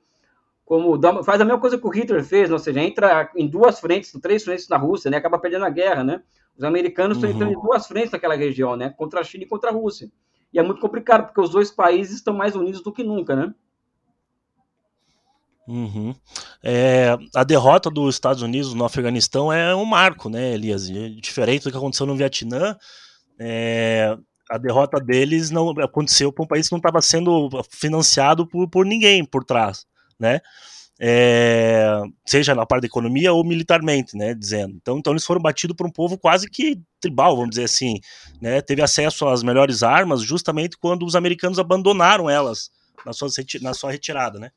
[0.63, 4.11] como faz a mesma coisa que o Hitler fez, ou seja, entra em duas frentes,
[4.21, 5.17] três frentes na Rússia, né?
[5.17, 6.21] Acaba perdendo a guerra, né?
[6.55, 7.23] Os americanos uhum.
[7.23, 8.91] estão entrando em duas frentes naquela região, né?
[8.91, 10.11] Contra a China e contra a Rússia.
[10.53, 13.53] E é muito complicado, porque os dois países estão mais unidos do que nunca, né?
[15.67, 16.15] Uhum.
[16.63, 20.87] É, a derrota dos Estados Unidos no Afeganistão é um marco, né, Elias?
[20.87, 22.77] Diferente do que aconteceu no Vietnã,
[23.39, 24.17] é,
[24.49, 28.85] a derrota deles não aconteceu para um país que não estava sendo financiado por, por
[28.85, 29.85] ninguém por trás,
[30.17, 30.39] né?
[30.99, 34.73] É, seja na parte da economia ou militarmente, né, dizendo.
[34.81, 37.99] Então, então eles foram batidos por um povo quase que tribal, vamos dizer assim,
[38.41, 38.61] né?
[38.61, 42.71] Teve acesso às melhores armas justamente quando os americanos abandonaram elas
[43.05, 43.27] na sua,
[43.61, 44.49] na sua retirada, né?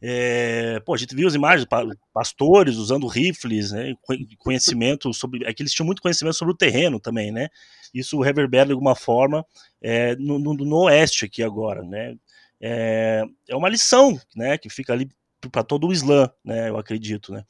[0.00, 1.66] É, pô, a gente viu as imagens,
[2.12, 3.94] pastores usando rifles, né,
[4.38, 5.44] conhecimento sobre.
[5.44, 7.48] É que eles tinham muito conhecimento sobre o terreno também, né?
[7.92, 9.44] Isso reverbera de alguma forma
[9.82, 12.14] é, no, no, no, oeste aqui agora, né?
[12.60, 15.08] é, é uma lição, né, que fica ali
[15.52, 17.44] para todo o Islã, né, eu acredito, né.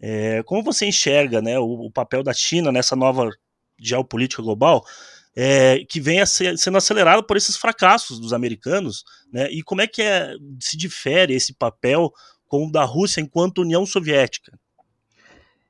[0.00, 3.30] É, como você enxerga, né, o, o, papel da China nessa nova
[3.78, 4.84] geopolítica global,
[5.36, 9.86] é, que vem ser, sendo acelerado por esses fracassos dos americanos, né, e como é
[9.86, 12.12] que é, se difere esse papel
[12.46, 14.52] com o da Rússia enquanto União Soviética?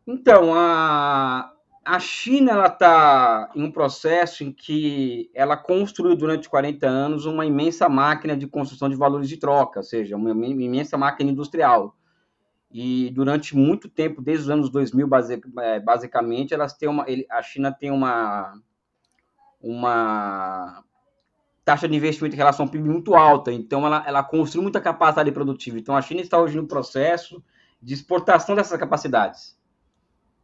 [0.05, 1.53] Então, a,
[1.85, 7.89] a China está em um processo em que ela construiu durante 40 anos uma imensa
[7.89, 11.97] máquina de construção de valores de troca, ou seja, uma imensa máquina industrial.
[12.73, 15.09] E durante muito tempo, desde os anos 2000,
[15.61, 18.55] é, basicamente, elas têm uma, a China tem uma,
[19.63, 20.83] uma
[21.65, 25.31] taxa de investimento em relação ao PIB muito alta, então ela, ela construiu muita capacidade
[25.31, 25.79] produtiva.
[25.79, 27.43] Então a China está hoje no processo
[27.81, 29.57] de exportação dessas capacidades.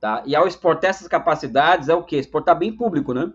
[0.00, 0.22] Tá?
[0.24, 2.16] E ao exportar essas capacidades, é o que?
[2.16, 3.32] Exportar bem público, né?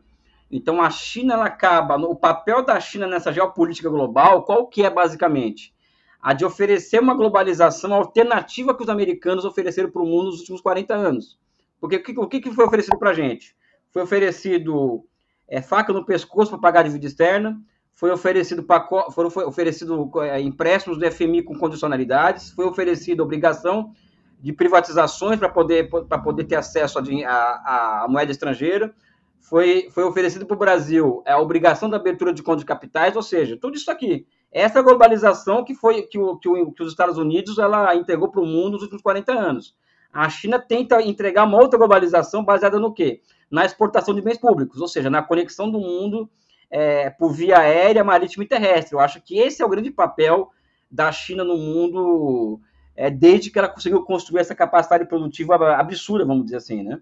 [0.50, 4.90] Então a China ela acaba, o papel da China nessa geopolítica global, qual que é
[4.90, 5.74] basicamente?
[6.22, 10.62] A de oferecer uma globalização alternativa que os americanos ofereceram para o mundo nos últimos
[10.62, 11.38] 40 anos.
[11.82, 13.54] Porque o que, que foi oferecido para a gente?
[13.92, 15.06] Foi oferecido
[15.48, 17.60] é, faca no pescoço para pagar dívida externa,
[17.94, 18.66] foi oferecido,
[19.12, 23.94] foram foi oferecido é, empréstimos do FMI com condicionalidades, foi oferecido obrigação
[24.40, 28.94] de privatizações para poder, poder ter acesso à moeda estrangeira.
[29.40, 33.22] Foi, foi oferecido para o Brasil a obrigação da abertura de contas de capitais, ou
[33.22, 34.26] seja, tudo isso aqui.
[34.52, 38.42] Essa globalização que foi que, o, que, o, que os Estados Unidos ela entregou para
[38.42, 39.76] o mundo nos últimos 40 anos.
[40.12, 43.22] A China tenta entregar uma outra globalização baseada no quê?
[43.50, 46.30] Na exportação de bens públicos, ou seja, na conexão do mundo
[46.70, 48.96] é, por via aérea, marítima e terrestre.
[48.96, 50.52] Eu acho que esse é o grande papel
[50.90, 52.60] da China no mundo
[52.96, 57.00] é, desde que ela conseguiu construir essa capacidade produtiva absurda, vamos dizer assim, né?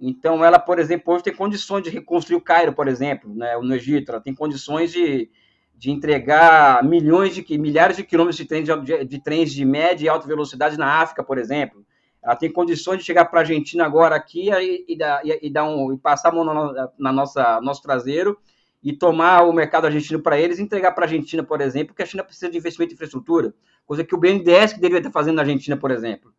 [0.00, 3.74] Então, ela, por exemplo, hoje tem condições de reconstruir o Cairo, por exemplo, né, no
[3.74, 5.30] Egito, ela tem condições de,
[5.76, 10.08] de entregar milhões de milhares de quilômetros de trens de, de trens de média e
[10.08, 11.84] alta velocidade na África, por exemplo.
[12.24, 15.64] Ela tem condições de chegar para a Argentina agora aqui e, e, e, e, dar
[15.64, 18.38] um, e passar a mão na, na nossa nosso traseiro
[18.82, 22.06] e tomar o mercado argentino para eles entregar para a Argentina, por exemplo, que a
[22.06, 23.54] China precisa de investimento em infraestrutura,
[23.86, 26.32] coisa que o BNDES que deveria estar fazendo na Argentina, por exemplo.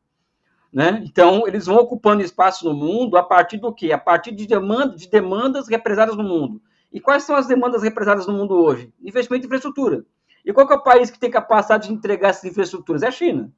[0.71, 1.03] Né?
[1.05, 3.91] Então, eles vão ocupando espaço no mundo a partir do quê?
[3.91, 6.61] A partir de, demanda, de demandas represadas no mundo.
[6.91, 8.93] E quais são as demandas represadas no mundo hoje?
[9.01, 10.05] Investimento em infraestrutura.
[10.45, 13.03] E qual é o país que tem capacidade de entregar essas infraestruturas?
[13.03, 13.51] É a China.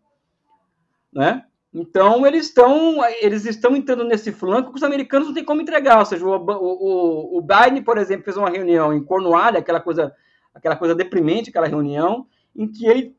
[1.11, 1.43] Né?
[1.79, 5.99] Então, eles estão eles estão entrando nesse flanco que os americanos não têm como entregar.
[5.99, 10.11] Ou seja, o, o, o Biden, por exemplo, fez uma reunião em Cornualha, aquela coisa,
[10.55, 13.15] aquela coisa deprimente, aquela reunião, em que ele,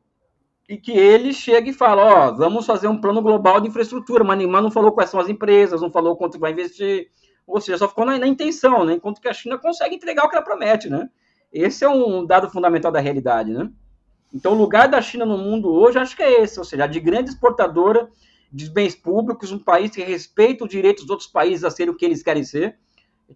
[0.67, 4.45] em que ele chega e fala: Ó, vamos fazer um plano global de infraestrutura, mas,
[4.45, 7.07] mas não falou quais são as empresas, não falou quanto vai investir.
[7.47, 8.93] Ou seja, só ficou na, na intenção, né?
[8.93, 10.89] enquanto que a China consegue entregar o que ela promete.
[10.89, 11.09] Né?
[11.51, 13.51] Esse é um dado fundamental da realidade.
[13.51, 13.71] Né?
[14.33, 16.99] Então, o lugar da China no mundo hoje, acho que é esse, ou seja, de
[16.99, 18.07] grande exportadora
[18.51, 21.95] de bens públicos, um país que respeita os direitos dos outros países a serem o
[21.95, 22.77] que eles querem ser.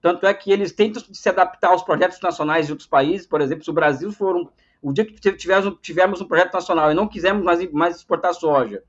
[0.01, 3.27] Tanto é que eles tentam se adaptar aos projetos nacionais de outros países.
[3.27, 4.47] Por exemplo, se o Brasil for um,
[4.81, 8.83] o dia que tivermos, tivermos um projeto nacional e não quisermos mais, mais exportar soja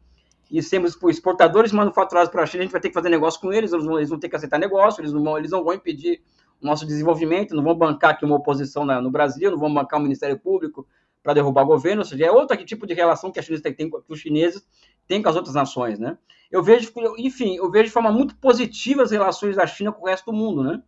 [0.51, 3.53] e sermos exportadores manufaturados para a China, a gente vai ter que fazer negócio com
[3.53, 5.75] eles, eles vão, eles vão ter que aceitar negócio, eles não vão, eles não vão
[5.75, 6.23] impedir
[6.61, 9.99] o nosso desenvolvimento, não vão bancar aqui uma oposição na, no Brasil, não vão bancar
[9.99, 10.87] o Ministério Público
[11.25, 13.89] para derrubar o governo, ou seja, é outro tipo de relação que a China tem,
[13.89, 14.63] com os chineses
[15.09, 16.19] tem com as outras nações, né?
[16.51, 20.07] Eu vejo, enfim, eu vejo de forma muito positiva as relações da China com o
[20.07, 20.83] resto do mundo, né?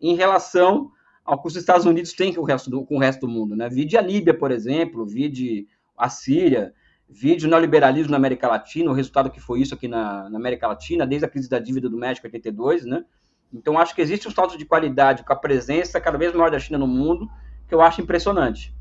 [0.00, 0.90] Em relação
[1.22, 3.54] ao que os Estados Unidos têm com o resto do, com o resto do mundo,
[3.54, 3.68] né?
[3.68, 6.72] Vide a Líbia, por exemplo, vide a Síria,
[7.06, 10.66] vide o neoliberalismo na América Latina, o resultado que foi isso aqui na, na América
[10.66, 13.04] Latina, desde a crise da dívida do México em 82, né?
[13.52, 16.58] Então, acho que existe um salto de qualidade com a presença cada vez maior da
[16.58, 17.28] China no mundo,
[17.68, 18.74] que eu acho impressionante.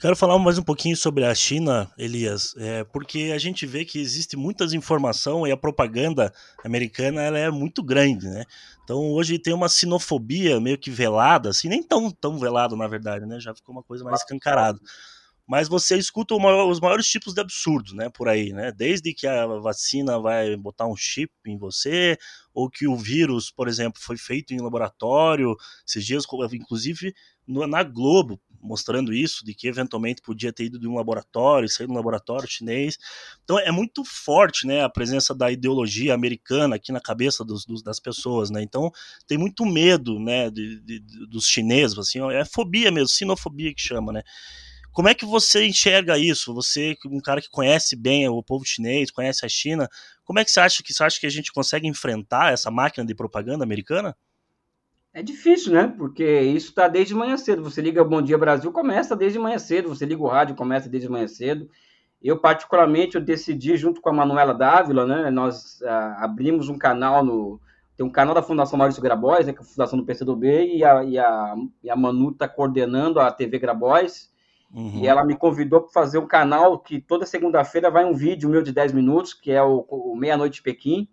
[0.00, 3.98] Quero falar mais um pouquinho sobre a China, Elias, é, porque a gente vê que
[3.98, 8.44] existe muitas informação e a propaganda americana ela é muito grande, né?
[8.82, 13.24] Então hoje tem uma sinofobia meio que velada, assim, nem tão, tão velado na verdade,
[13.24, 13.40] né?
[13.40, 14.78] Já ficou uma coisa mais escancarada.
[15.46, 18.72] Mas você escuta os maiores tipos de absurdos, né, por aí, né?
[18.72, 22.18] Desde que a vacina vai botar um chip em você,
[22.52, 25.54] ou que o vírus, por exemplo, foi feito em laboratório,
[25.86, 27.14] esses dias, inclusive
[27.46, 31.92] na Globo, mostrando isso, de que eventualmente podia ter ido de um laboratório, sair de
[31.92, 32.98] um laboratório chinês.
[33.44, 37.82] Então é muito forte, né, a presença da ideologia americana aqui na cabeça dos, dos,
[37.82, 38.62] das pessoas, né?
[38.62, 38.90] Então
[39.26, 44.12] tem muito medo, né, de, de, dos chineses, assim, é fobia mesmo, sinofobia que chama,
[44.12, 44.22] né?
[44.90, 46.54] Como é que você enxerga isso?
[46.54, 49.88] Você, um cara que conhece bem o povo chinês, conhece a China,
[50.24, 53.04] como é que você acha que você acha que a gente consegue enfrentar essa máquina
[53.04, 54.16] de propaganda americana?
[55.14, 55.86] É difícil, né?
[55.96, 57.62] Porque isso está desde manhã cedo.
[57.62, 59.88] Você liga Bom Dia Brasil, começa desde manhã cedo.
[59.88, 61.70] Você liga o rádio, começa desde manhã cedo.
[62.20, 65.30] Eu, particularmente, eu decidi, junto com a Manuela Dávila, né?
[65.30, 67.60] Nós ah, abrimos um canal no...
[67.96, 70.82] Tem um canal da Fundação Maurício Grabois, né, que é a Fundação do PCdoB, e
[70.84, 74.32] a, e a, e a Manu está coordenando a TV Grabois.
[74.74, 74.98] Uhum.
[74.98, 78.62] E ela me convidou para fazer um canal que toda segunda-feira vai um vídeo meu
[78.62, 81.08] de 10 minutos, que é o, o Meia-Noite de Pequim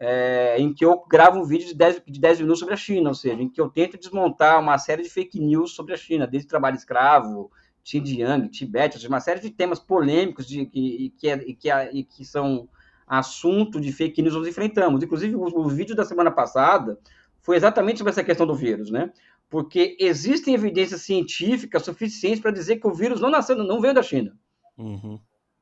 [0.00, 3.10] é, em que eu gravo um vídeo de 10, de 10 minutos sobre a China,
[3.10, 6.26] ou seja, em que eu tento desmontar uma série de fake news sobre a China,
[6.26, 7.52] desde trabalho escravo,
[7.84, 12.66] Xinjiang, Tibete, uma série de temas polêmicos de, que, que, é, que, é, que são
[13.06, 15.02] assunto de fake news nós enfrentamos.
[15.02, 16.98] Inclusive, o, o vídeo da semana passada
[17.42, 19.12] foi exatamente sobre essa questão do vírus, né?
[19.50, 24.02] Porque existem evidências científicas suficientes para dizer que o vírus não nasceu, não veio da
[24.02, 24.34] China.
[24.78, 25.20] Uhum.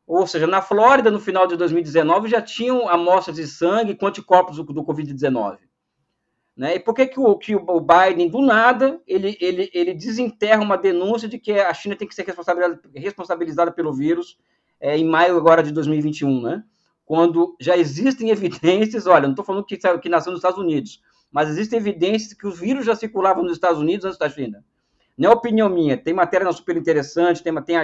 [0.09, 4.57] Ou seja, na Flórida, no final de 2019, já tinham amostras de sangue com anticorpos
[4.57, 5.59] do, do Covid-19.
[6.57, 6.77] Né?
[6.77, 10.79] E por que, que, o, que o Biden, do nada, ele, ele, ele desenterra uma
[10.79, 14.39] denúncia de que a China tem que ser responsabilizada, responsabilizada pelo vírus
[14.81, 16.65] é, em maio agora de 2021, né?
[17.05, 21.51] Quando já existem evidências, olha, não estou falando que, que nasceu nos Estados Unidos, mas
[21.51, 24.65] existem evidências que o vírus já circulava nos Estados Unidos antes da China.
[25.19, 27.77] Não é opinião minha, tem matéria super interessante, tem, tem,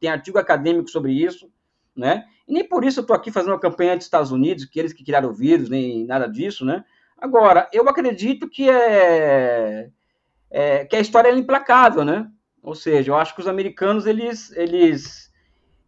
[0.00, 1.50] tem artigo acadêmico sobre isso,
[1.96, 2.24] né?
[2.46, 4.92] E nem por isso eu estou aqui fazendo uma campanha dos Estados Unidos, que eles
[4.92, 6.84] que criaram o vírus, nem nada disso, né?
[7.18, 9.90] Agora, eu acredito que é,
[10.50, 12.28] é que a história é implacável, né?
[12.62, 15.32] Ou seja, eu acho que os americanos eles eles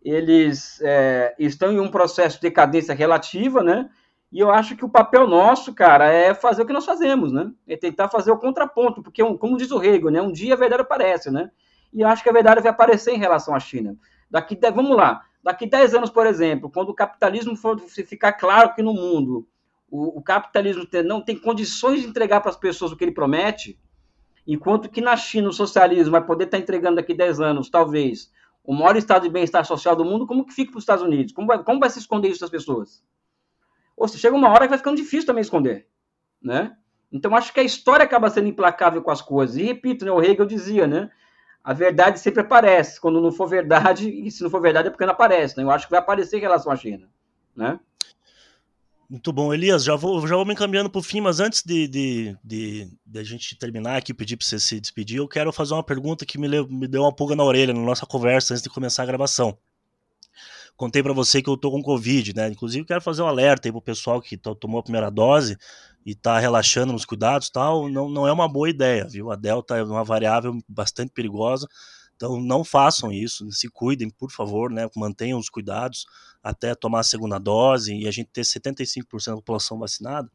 [0.02, 3.90] eles é, estão em um processo de decadência relativa, né?
[4.30, 7.50] E eu acho que o papel nosso, cara, é fazer o que nós fazemos, né?
[7.66, 10.20] É tentar fazer o contraponto, porque, como diz o Hegel, né?
[10.20, 11.50] Um dia a verdade aparece, né?
[11.92, 13.96] E eu acho que a verdade vai aparecer em relação à China.
[14.30, 18.82] Daqui, vamos lá, Daqui 10 anos, por exemplo, quando o capitalismo for ficar claro que
[18.82, 19.48] no mundo
[19.90, 23.80] o, o capitalismo não tem condições de entregar para as pessoas o que ele promete,
[24.46, 28.30] enquanto que na China o socialismo vai poder estar entregando daqui 10 anos, talvez,
[28.62, 31.32] o maior estado de bem-estar social do mundo, como que fica para os Estados Unidos?
[31.32, 33.02] Como vai, como vai se esconder isso das pessoas?
[33.96, 35.88] Ou seja, chega uma hora que vai ficando difícil também esconder,
[36.42, 36.76] né?
[37.11, 39.56] Então, acho que a história acaba sendo implacável com as coisas.
[39.56, 41.11] E repito, né, o Hegel dizia, né?
[41.68, 42.98] A verdade sempre aparece.
[42.98, 45.54] Quando não for verdade, e se não for verdade é porque não aparece.
[45.54, 45.62] Né?
[45.62, 47.07] Eu acho que vai aparecer em relação à China.
[47.54, 47.78] Né?
[49.07, 49.85] Muito bom, Elias.
[49.85, 53.18] Já vou, já vou me encaminhando para o fim, mas antes de, de, de, de,
[53.18, 56.38] a gente terminar aqui, pedir para você se despedir, eu quero fazer uma pergunta que
[56.38, 59.54] me, me deu uma pulga na orelha na nossa conversa antes de começar a gravação.
[60.74, 62.48] Contei para você que eu tô com Covid, né?
[62.48, 65.59] Inclusive, quero fazer um alerta aí pro pessoal que tomou a primeira dose
[66.04, 69.30] e está relaxando nos cuidados tal, não, não é uma boa ideia, viu?
[69.30, 71.68] A Delta é uma variável bastante perigosa,
[72.16, 74.88] então não façam isso, se cuidem, por favor, né?
[74.96, 76.06] Mantenham os cuidados
[76.42, 80.30] até tomar a segunda dose e a gente ter 75% da população vacinada.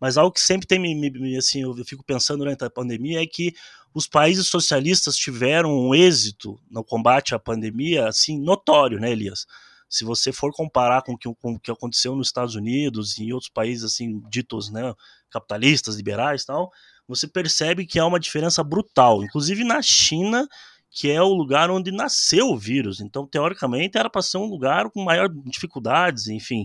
[0.00, 3.52] Mas algo que sempre tem me assim, eu fico pensando durante a pandemia é que
[3.92, 9.46] os países socialistas tiveram um êxito no combate à pandemia, assim, notório, né, Elias?
[9.88, 13.24] Se você for comparar com o que, com o que aconteceu nos Estados Unidos e
[13.24, 14.94] em outros países assim ditos né,
[15.30, 16.70] capitalistas, liberais tal,
[17.06, 19.24] você percebe que há uma diferença brutal.
[19.24, 20.46] Inclusive na China,
[20.90, 23.00] que é o lugar onde nasceu o vírus.
[23.00, 26.64] Então, teoricamente, era para ser um lugar com maior dificuldades, enfim.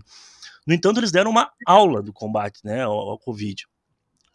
[0.65, 3.65] No entanto, eles deram uma aula do combate né, ao, ao Covid.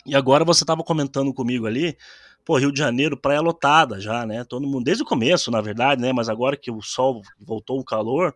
[0.06, 1.96] E agora você estava comentando comigo ali,
[2.44, 4.44] pô, Rio de Janeiro, praia lotada já, né?
[4.44, 6.12] Todo mundo, desde o começo, na verdade, né?
[6.12, 8.34] Mas agora que o sol voltou o calor,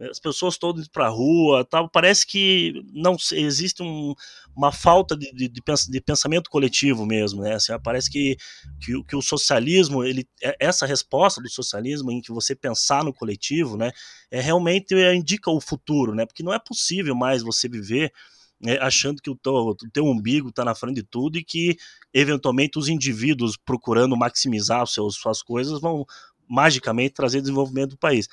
[0.00, 1.88] as pessoas todas para a rua, tal.
[1.88, 4.14] Parece que não existe um,
[4.56, 7.54] uma falta de, de, de, pensamento coletivo mesmo, né?
[7.54, 8.36] Assim, parece que,
[8.80, 13.12] que, que, o socialismo, ele, é, essa resposta do socialismo em que você pensar no
[13.12, 13.90] coletivo, né,
[14.30, 16.24] é realmente indica o futuro, né?
[16.24, 18.12] Porque não é possível mais você viver
[18.60, 21.76] né, achando que o teu, o teu umbigo está na frente de tudo e que
[22.12, 26.04] eventualmente os indivíduos procurando maximizar os seus, suas coisas vão
[26.48, 28.28] magicamente trazer desenvolvimento do país.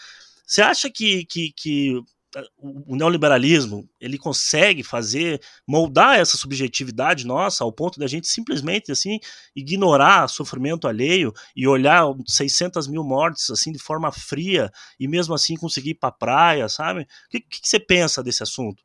[0.46, 2.02] Você acha que, que, que
[2.36, 8.92] eh, o neoliberalismo ele consegue fazer moldar essa subjetividade nossa ao ponto da gente simplesmente
[8.92, 9.20] assim
[9.56, 15.56] ignorar sofrimento alheio e olhar 600 mil mortes assim de forma fria e mesmo assim
[15.56, 17.02] conseguir ir para praia, sabe?
[17.02, 18.84] O que, que, você pensa desse assunto?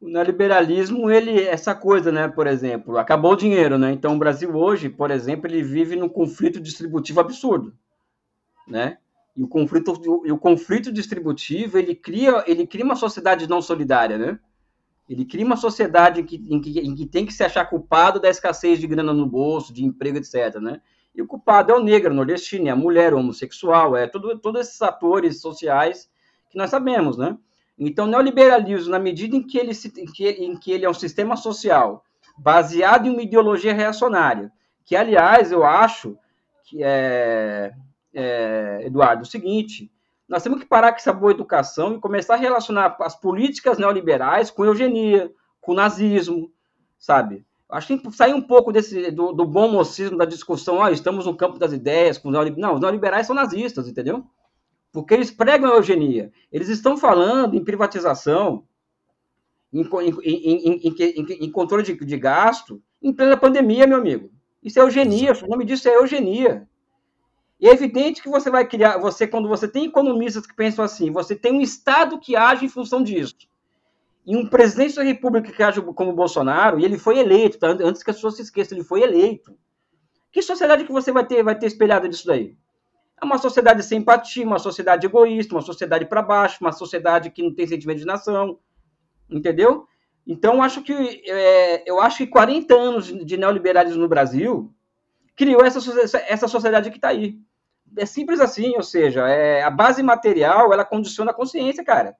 [0.00, 3.90] O neoliberalismo, ele, essa coisa, né, por exemplo, acabou o dinheiro, né?
[3.90, 7.74] Então o Brasil hoje, por exemplo, ele vive num conflito distributivo absurdo,
[8.68, 8.98] né?
[9.36, 14.16] E o conflito, e o conflito distributivo ele cria, ele cria uma sociedade não solidária,
[14.16, 14.38] né?
[15.08, 18.20] Ele cria uma sociedade em que, em que, em que tem que se achar culpado
[18.20, 20.56] da escassez de grana no bolso, de emprego, etc.
[20.60, 20.80] Né?
[21.14, 24.38] E o culpado é o negro, o nordestino, é a mulher, o homossexual, é todo,
[24.38, 26.08] todos esses atores sociais
[26.48, 27.36] que nós sabemos, né?
[27.78, 30.90] Então, o neoliberalismo, na medida em que ele, se, em que, em que ele é
[30.90, 32.04] um sistema social
[32.38, 34.50] baseado em uma ideologia reacionária.
[34.84, 36.16] Que, aliás, eu acho
[36.64, 37.72] que é,
[38.14, 39.90] é Eduardo, o seguinte:
[40.28, 44.50] nós temos que parar com essa boa educação e começar a relacionar as políticas neoliberais
[44.50, 46.50] com eugenia, com nazismo,
[46.98, 47.44] sabe?
[47.68, 51.36] Acho que sair um pouco desse, do, do bom mocismo da discussão, ó, estamos no
[51.36, 52.62] campo das ideias, com neoliberais.
[52.62, 54.24] Não, os neoliberais são nazistas, entendeu?
[54.92, 56.30] Porque eles pregam a eugenia.
[56.52, 58.64] Eles estão falando em privatização,
[59.72, 59.82] em,
[60.22, 64.30] em, em, em controle de, de, gasto, em plena pandemia, meu amigo.
[64.62, 66.68] Isso é eugenia, o nome disso é eugenia.
[67.66, 71.34] É evidente que você vai criar, você quando você tem economistas que pensam assim, você
[71.34, 73.34] tem um Estado que age em função disso.
[74.26, 77.68] E um presidente da República que age como Bolsonaro, e ele foi eleito, tá?
[77.68, 79.56] antes que as pessoas se esqueçam, ele foi eleito.
[80.30, 82.54] Que sociedade que você vai ter, vai ter espelhada disso daí?
[83.18, 87.42] É uma sociedade sem empatia, uma sociedade egoísta, uma sociedade para baixo, uma sociedade que
[87.42, 88.58] não tem sentimento de nação,
[89.30, 89.88] entendeu?
[90.26, 90.92] Então, acho que
[91.26, 94.70] é, eu acho que 40 anos de neoliberalismo no Brasil
[95.34, 95.78] criou essa,
[96.28, 97.38] essa sociedade que está aí.
[97.96, 102.16] É simples assim, ou seja, é, a base material ela condiciona a consciência, cara.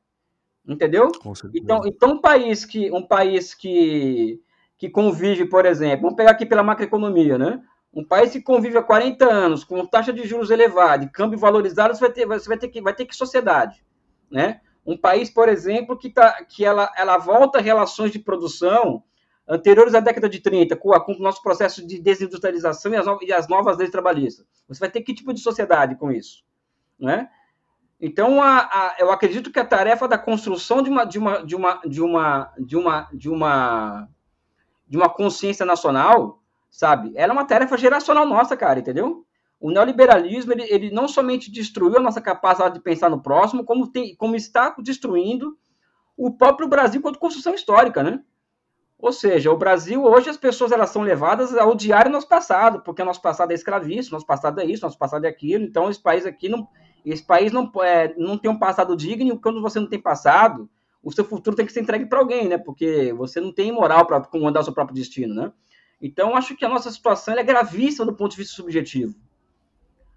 [0.67, 1.13] Entendeu?
[1.55, 4.41] Então, então um país que um país que,
[4.79, 7.63] que convive, por exemplo, vamos pegar aqui pela macroeconomia, né?
[7.93, 11.95] Um país que convive há 40 anos com taxa de juros elevada e câmbio valorizado,
[11.95, 13.85] você vai ter, você vai ter que vai ter que sociedade,
[14.31, 14.61] né?
[14.87, 19.03] Um país, por exemplo, que tá que ela ela volta relações de produção
[19.49, 23.33] anteriores à década de 30, com, com o nosso processo de desindustrialização e as, e
[23.33, 24.47] as novas leis trabalhistas.
[24.67, 26.43] Você vai ter que tipo de sociedade com isso,
[26.99, 27.29] né?
[28.01, 31.55] Então, a, a, eu acredito que a tarefa da construção de uma, de uma, de
[31.55, 34.09] uma, de uma, de uma, de uma,
[34.87, 37.13] de uma consciência nacional, sabe?
[37.15, 39.25] Ela é uma tarefa geracional nossa, cara, entendeu?
[39.61, 43.87] O neoliberalismo, ele, ele não somente destruiu a nossa capacidade de pensar no próximo, como,
[43.87, 45.57] tem, como está destruindo
[46.17, 48.21] o próprio Brasil quanto construção histórica, né?
[49.05, 52.81] Ou seja, o Brasil, hoje as pessoas elas são levadas a odiar o nosso passado,
[52.81, 55.91] porque o nosso passado é escravista, nosso passado é isso, nosso passado é aquilo, então
[55.91, 56.67] esse país aqui não,
[57.05, 60.71] esse país não, é, não tem um passado digno, e quando você não tem passado,
[61.03, 62.57] o seu futuro tem que ser entregue para alguém, né?
[62.57, 65.53] Porque você não tem moral para comandar o seu próprio destino, né?
[66.01, 69.15] Então, acho que a nossa situação é gravíssima do ponto de vista subjetivo,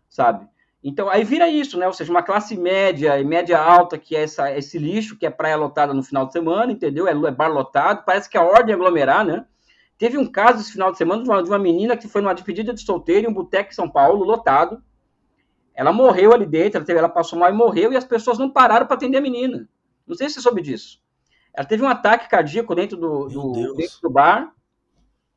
[0.07, 0.47] sabe?
[0.89, 1.85] Então, aí vira isso, né?
[1.85, 5.29] Ou seja, uma classe média e média alta, que é essa, esse lixo, que é
[5.29, 7.05] praia lotada no final de semana, entendeu?
[7.05, 9.45] É, é bar lotado, parece que a ordem é aglomerar, né?
[9.97, 12.33] Teve um caso esse final de semana de uma, de uma menina que foi numa
[12.33, 14.81] despedida de solteiro em um boteco em São Paulo, lotado.
[15.75, 18.49] Ela morreu ali dentro, ela, teve, ela passou mal e morreu, e as pessoas não
[18.49, 19.67] pararam para atender a menina.
[20.07, 21.01] Não sei se você soube disso.
[21.53, 24.53] Ela teve um ataque cardíaco dentro do, do dentro do bar,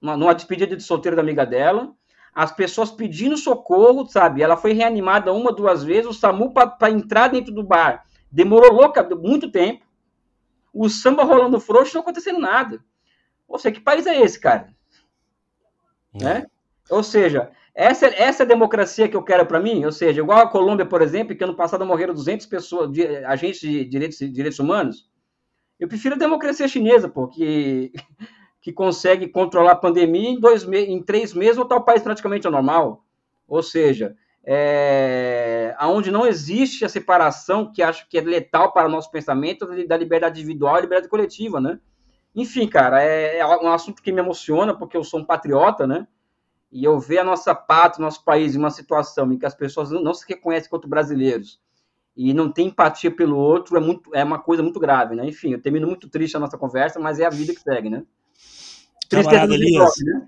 [0.01, 1.93] numa, numa despedida de solteiro da amiga dela
[2.35, 4.43] as pessoas pedindo socorro, sabe?
[4.43, 9.03] Ela foi reanimada uma, duas vezes, o SAMU para entrar dentro do bar demorou louca,
[9.17, 9.85] muito tempo.
[10.73, 12.83] O samba rolando frouxo não acontecendo nada.
[13.49, 14.73] Ou seja, que país é esse, cara?
[16.15, 16.19] Hum.
[16.23, 16.47] Né?
[16.89, 19.85] Ou seja, essa, essa é a democracia que eu quero para mim?
[19.85, 23.61] Ou seja, igual a Colômbia, por exemplo, que ano passado morreram 200 pessoas, de, agentes
[23.61, 25.11] de direitos, direitos humanos.
[25.79, 28.29] Eu prefiro a democracia chinesa, porque que
[28.73, 33.05] consegue controlar a pandemia em, dois em três meses o país praticamente ao normal.
[33.49, 38.91] Ou seja, é, onde não existe a separação que acho que é letal para o
[38.91, 41.79] nosso pensamento da liberdade individual e liberdade coletiva, né?
[42.35, 46.07] Enfim, cara, é, é, um assunto que me emociona porque eu sou um patriota, né?
[46.71, 49.91] E eu ver a nossa pátria, nosso país em uma situação em que as pessoas
[49.91, 51.61] não, não se reconhecem quanto brasileiros
[52.17, 55.27] e não tem empatia pelo outro é muito é uma coisa muito grave, né?
[55.27, 58.05] Enfim, eu termino muito triste a nossa conversa, mas é a vida que segue, né?
[59.11, 59.93] Camarada Elias.
[60.05, 60.27] Né?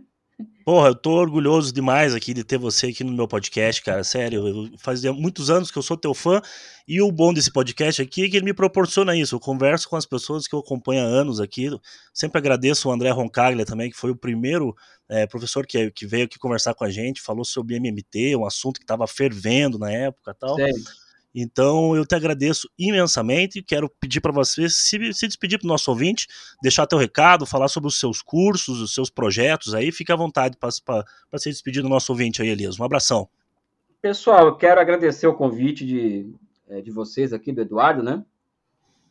[0.64, 4.04] Porra, eu tô orgulhoso demais aqui de ter você aqui no meu podcast, cara.
[4.04, 6.40] Sério, eu fazia muitos anos que eu sou teu fã
[6.86, 9.34] e o bom desse podcast aqui é que ele me proporciona isso.
[9.34, 11.68] Eu converso com as pessoas que eu acompanho há anos aqui.
[12.14, 14.74] Sempre agradeço o André Roncaglia também, que foi o primeiro
[15.08, 18.78] é, professor que, que veio aqui conversar com a gente, falou sobre MMT, um assunto
[18.78, 20.54] que estava fervendo na época tal.
[20.54, 21.01] Sério?
[21.34, 25.68] Então eu te agradeço imensamente e quero pedir para você se, se despedir para o
[25.68, 26.26] nosso ouvinte,
[26.62, 29.90] deixar teu recado, falar sobre os seus cursos, os seus projetos aí.
[29.90, 30.70] Fique à vontade para
[31.38, 32.78] se despedir do nosso ouvinte aí, Elias.
[32.78, 33.28] Um abração.
[34.02, 36.34] Pessoal, eu quero agradecer o convite de,
[36.68, 38.22] é, de vocês aqui, do Eduardo, né?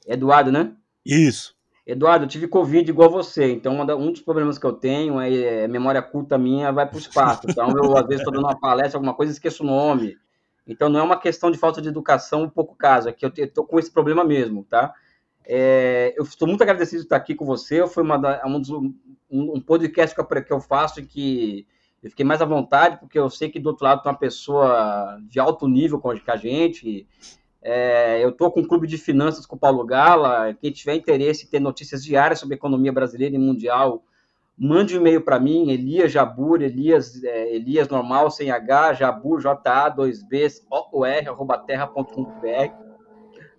[0.06, 0.74] Eduardo, né?
[1.06, 1.56] Isso.
[1.88, 5.68] Eduardo, eu tive Covid igual você, então um dos problemas que eu tenho é, é
[5.68, 7.42] memória curta minha vai para o espaço.
[7.50, 10.16] Então eu, às vezes, estou dando uma palestra, alguma coisa, esqueço o nome
[10.66, 13.66] então não é uma questão de falta de educação, um pouco caso, é eu estou
[13.66, 14.94] com esse problema mesmo, tá?
[15.46, 17.86] É, eu estou muito agradecido de estar aqui com você.
[17.88, 18.94] Foi uma, um,
[19.30, 21.66] um, um podcast que eu, que eu faço em que
[22.02, 25.20] eu fiquei mais à vontade, porque eu sei que do outro lado tem uma pessoa
[25.28, 27.08] de alto nível com a gente.
[27.62, 30.54] É, eu estou com um clube de finanças com o Paulo Gala.
[30.56, 34.04] Quem tiver interesse em ter notícias diárias sobre economia brasileira e mundial,
[34.58, 39.90] mande um e-mail para mim, Elias Jabur, Elias, é, Elias normal, sem H, Jabur, J-A,
[39.90, 42.74] 2 Bs, O-R, arroba terra.com.br,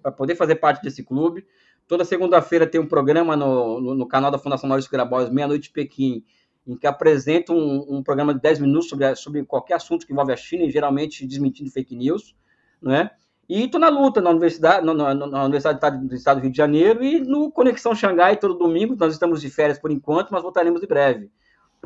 [0.03, 1.45] para poder fazer parte desse clube.
[1.87, 6.25] Toda segunda-feira tem um programa no, no, no, canal da Fundação Maurício Grabois, Meia-Noite Pequim,
[6.67, 10.33] em que apresento um, um, programa de 10 minutos sobre, sobre qualquer assunto que envolve
[10.33, 12.35] a China, e geralmente desmentindo fake news,
[12.81, 13.11] né?
[13.49, 17.03] E estou na luta na Universidade, na, na, Universidade do Estado do Rio de Janeiro
[17.03, 18.97] e no Conexão Xangai todo domingo.
[18.97, 21.31] Nós estamos de férias por enquanto, mas voltaremos em breve.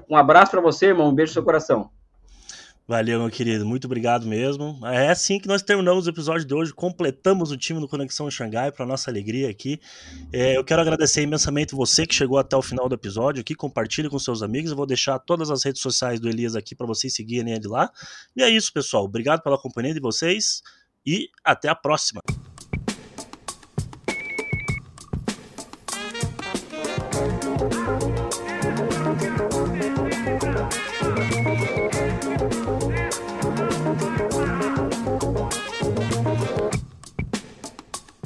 [0.09, 1.09] Um abraço para você, irmão.
[1.09, 1.91] Um beijo no seu coração.
[2.89, 3.67] Valeu, meu querido.
[3.67, 4.79] Muito obrigado mesmo.
[4.87, 6.73] É assim que nós terminamos o episódio de hoje.
[6.73, 9.81] Completamos o time do Conexão Xangai, para nossa alegria aqui.
[10.33, 13.57] É, eu quero agradecer imensamente você que chegou até o final do episódio aqui.
[13.57, 14.71] Compartilhe com seus amigos.
[14.71, 17.91] Eu vou deixar todas as redes sociais do Elias aqui para vocês seguirem ele lá.
[18.37, 19.03] E é isso, pessoal.
[19.05, 20.63] Obrigado pela companhia de vocês
[21.07, 22.21] e até a próxima.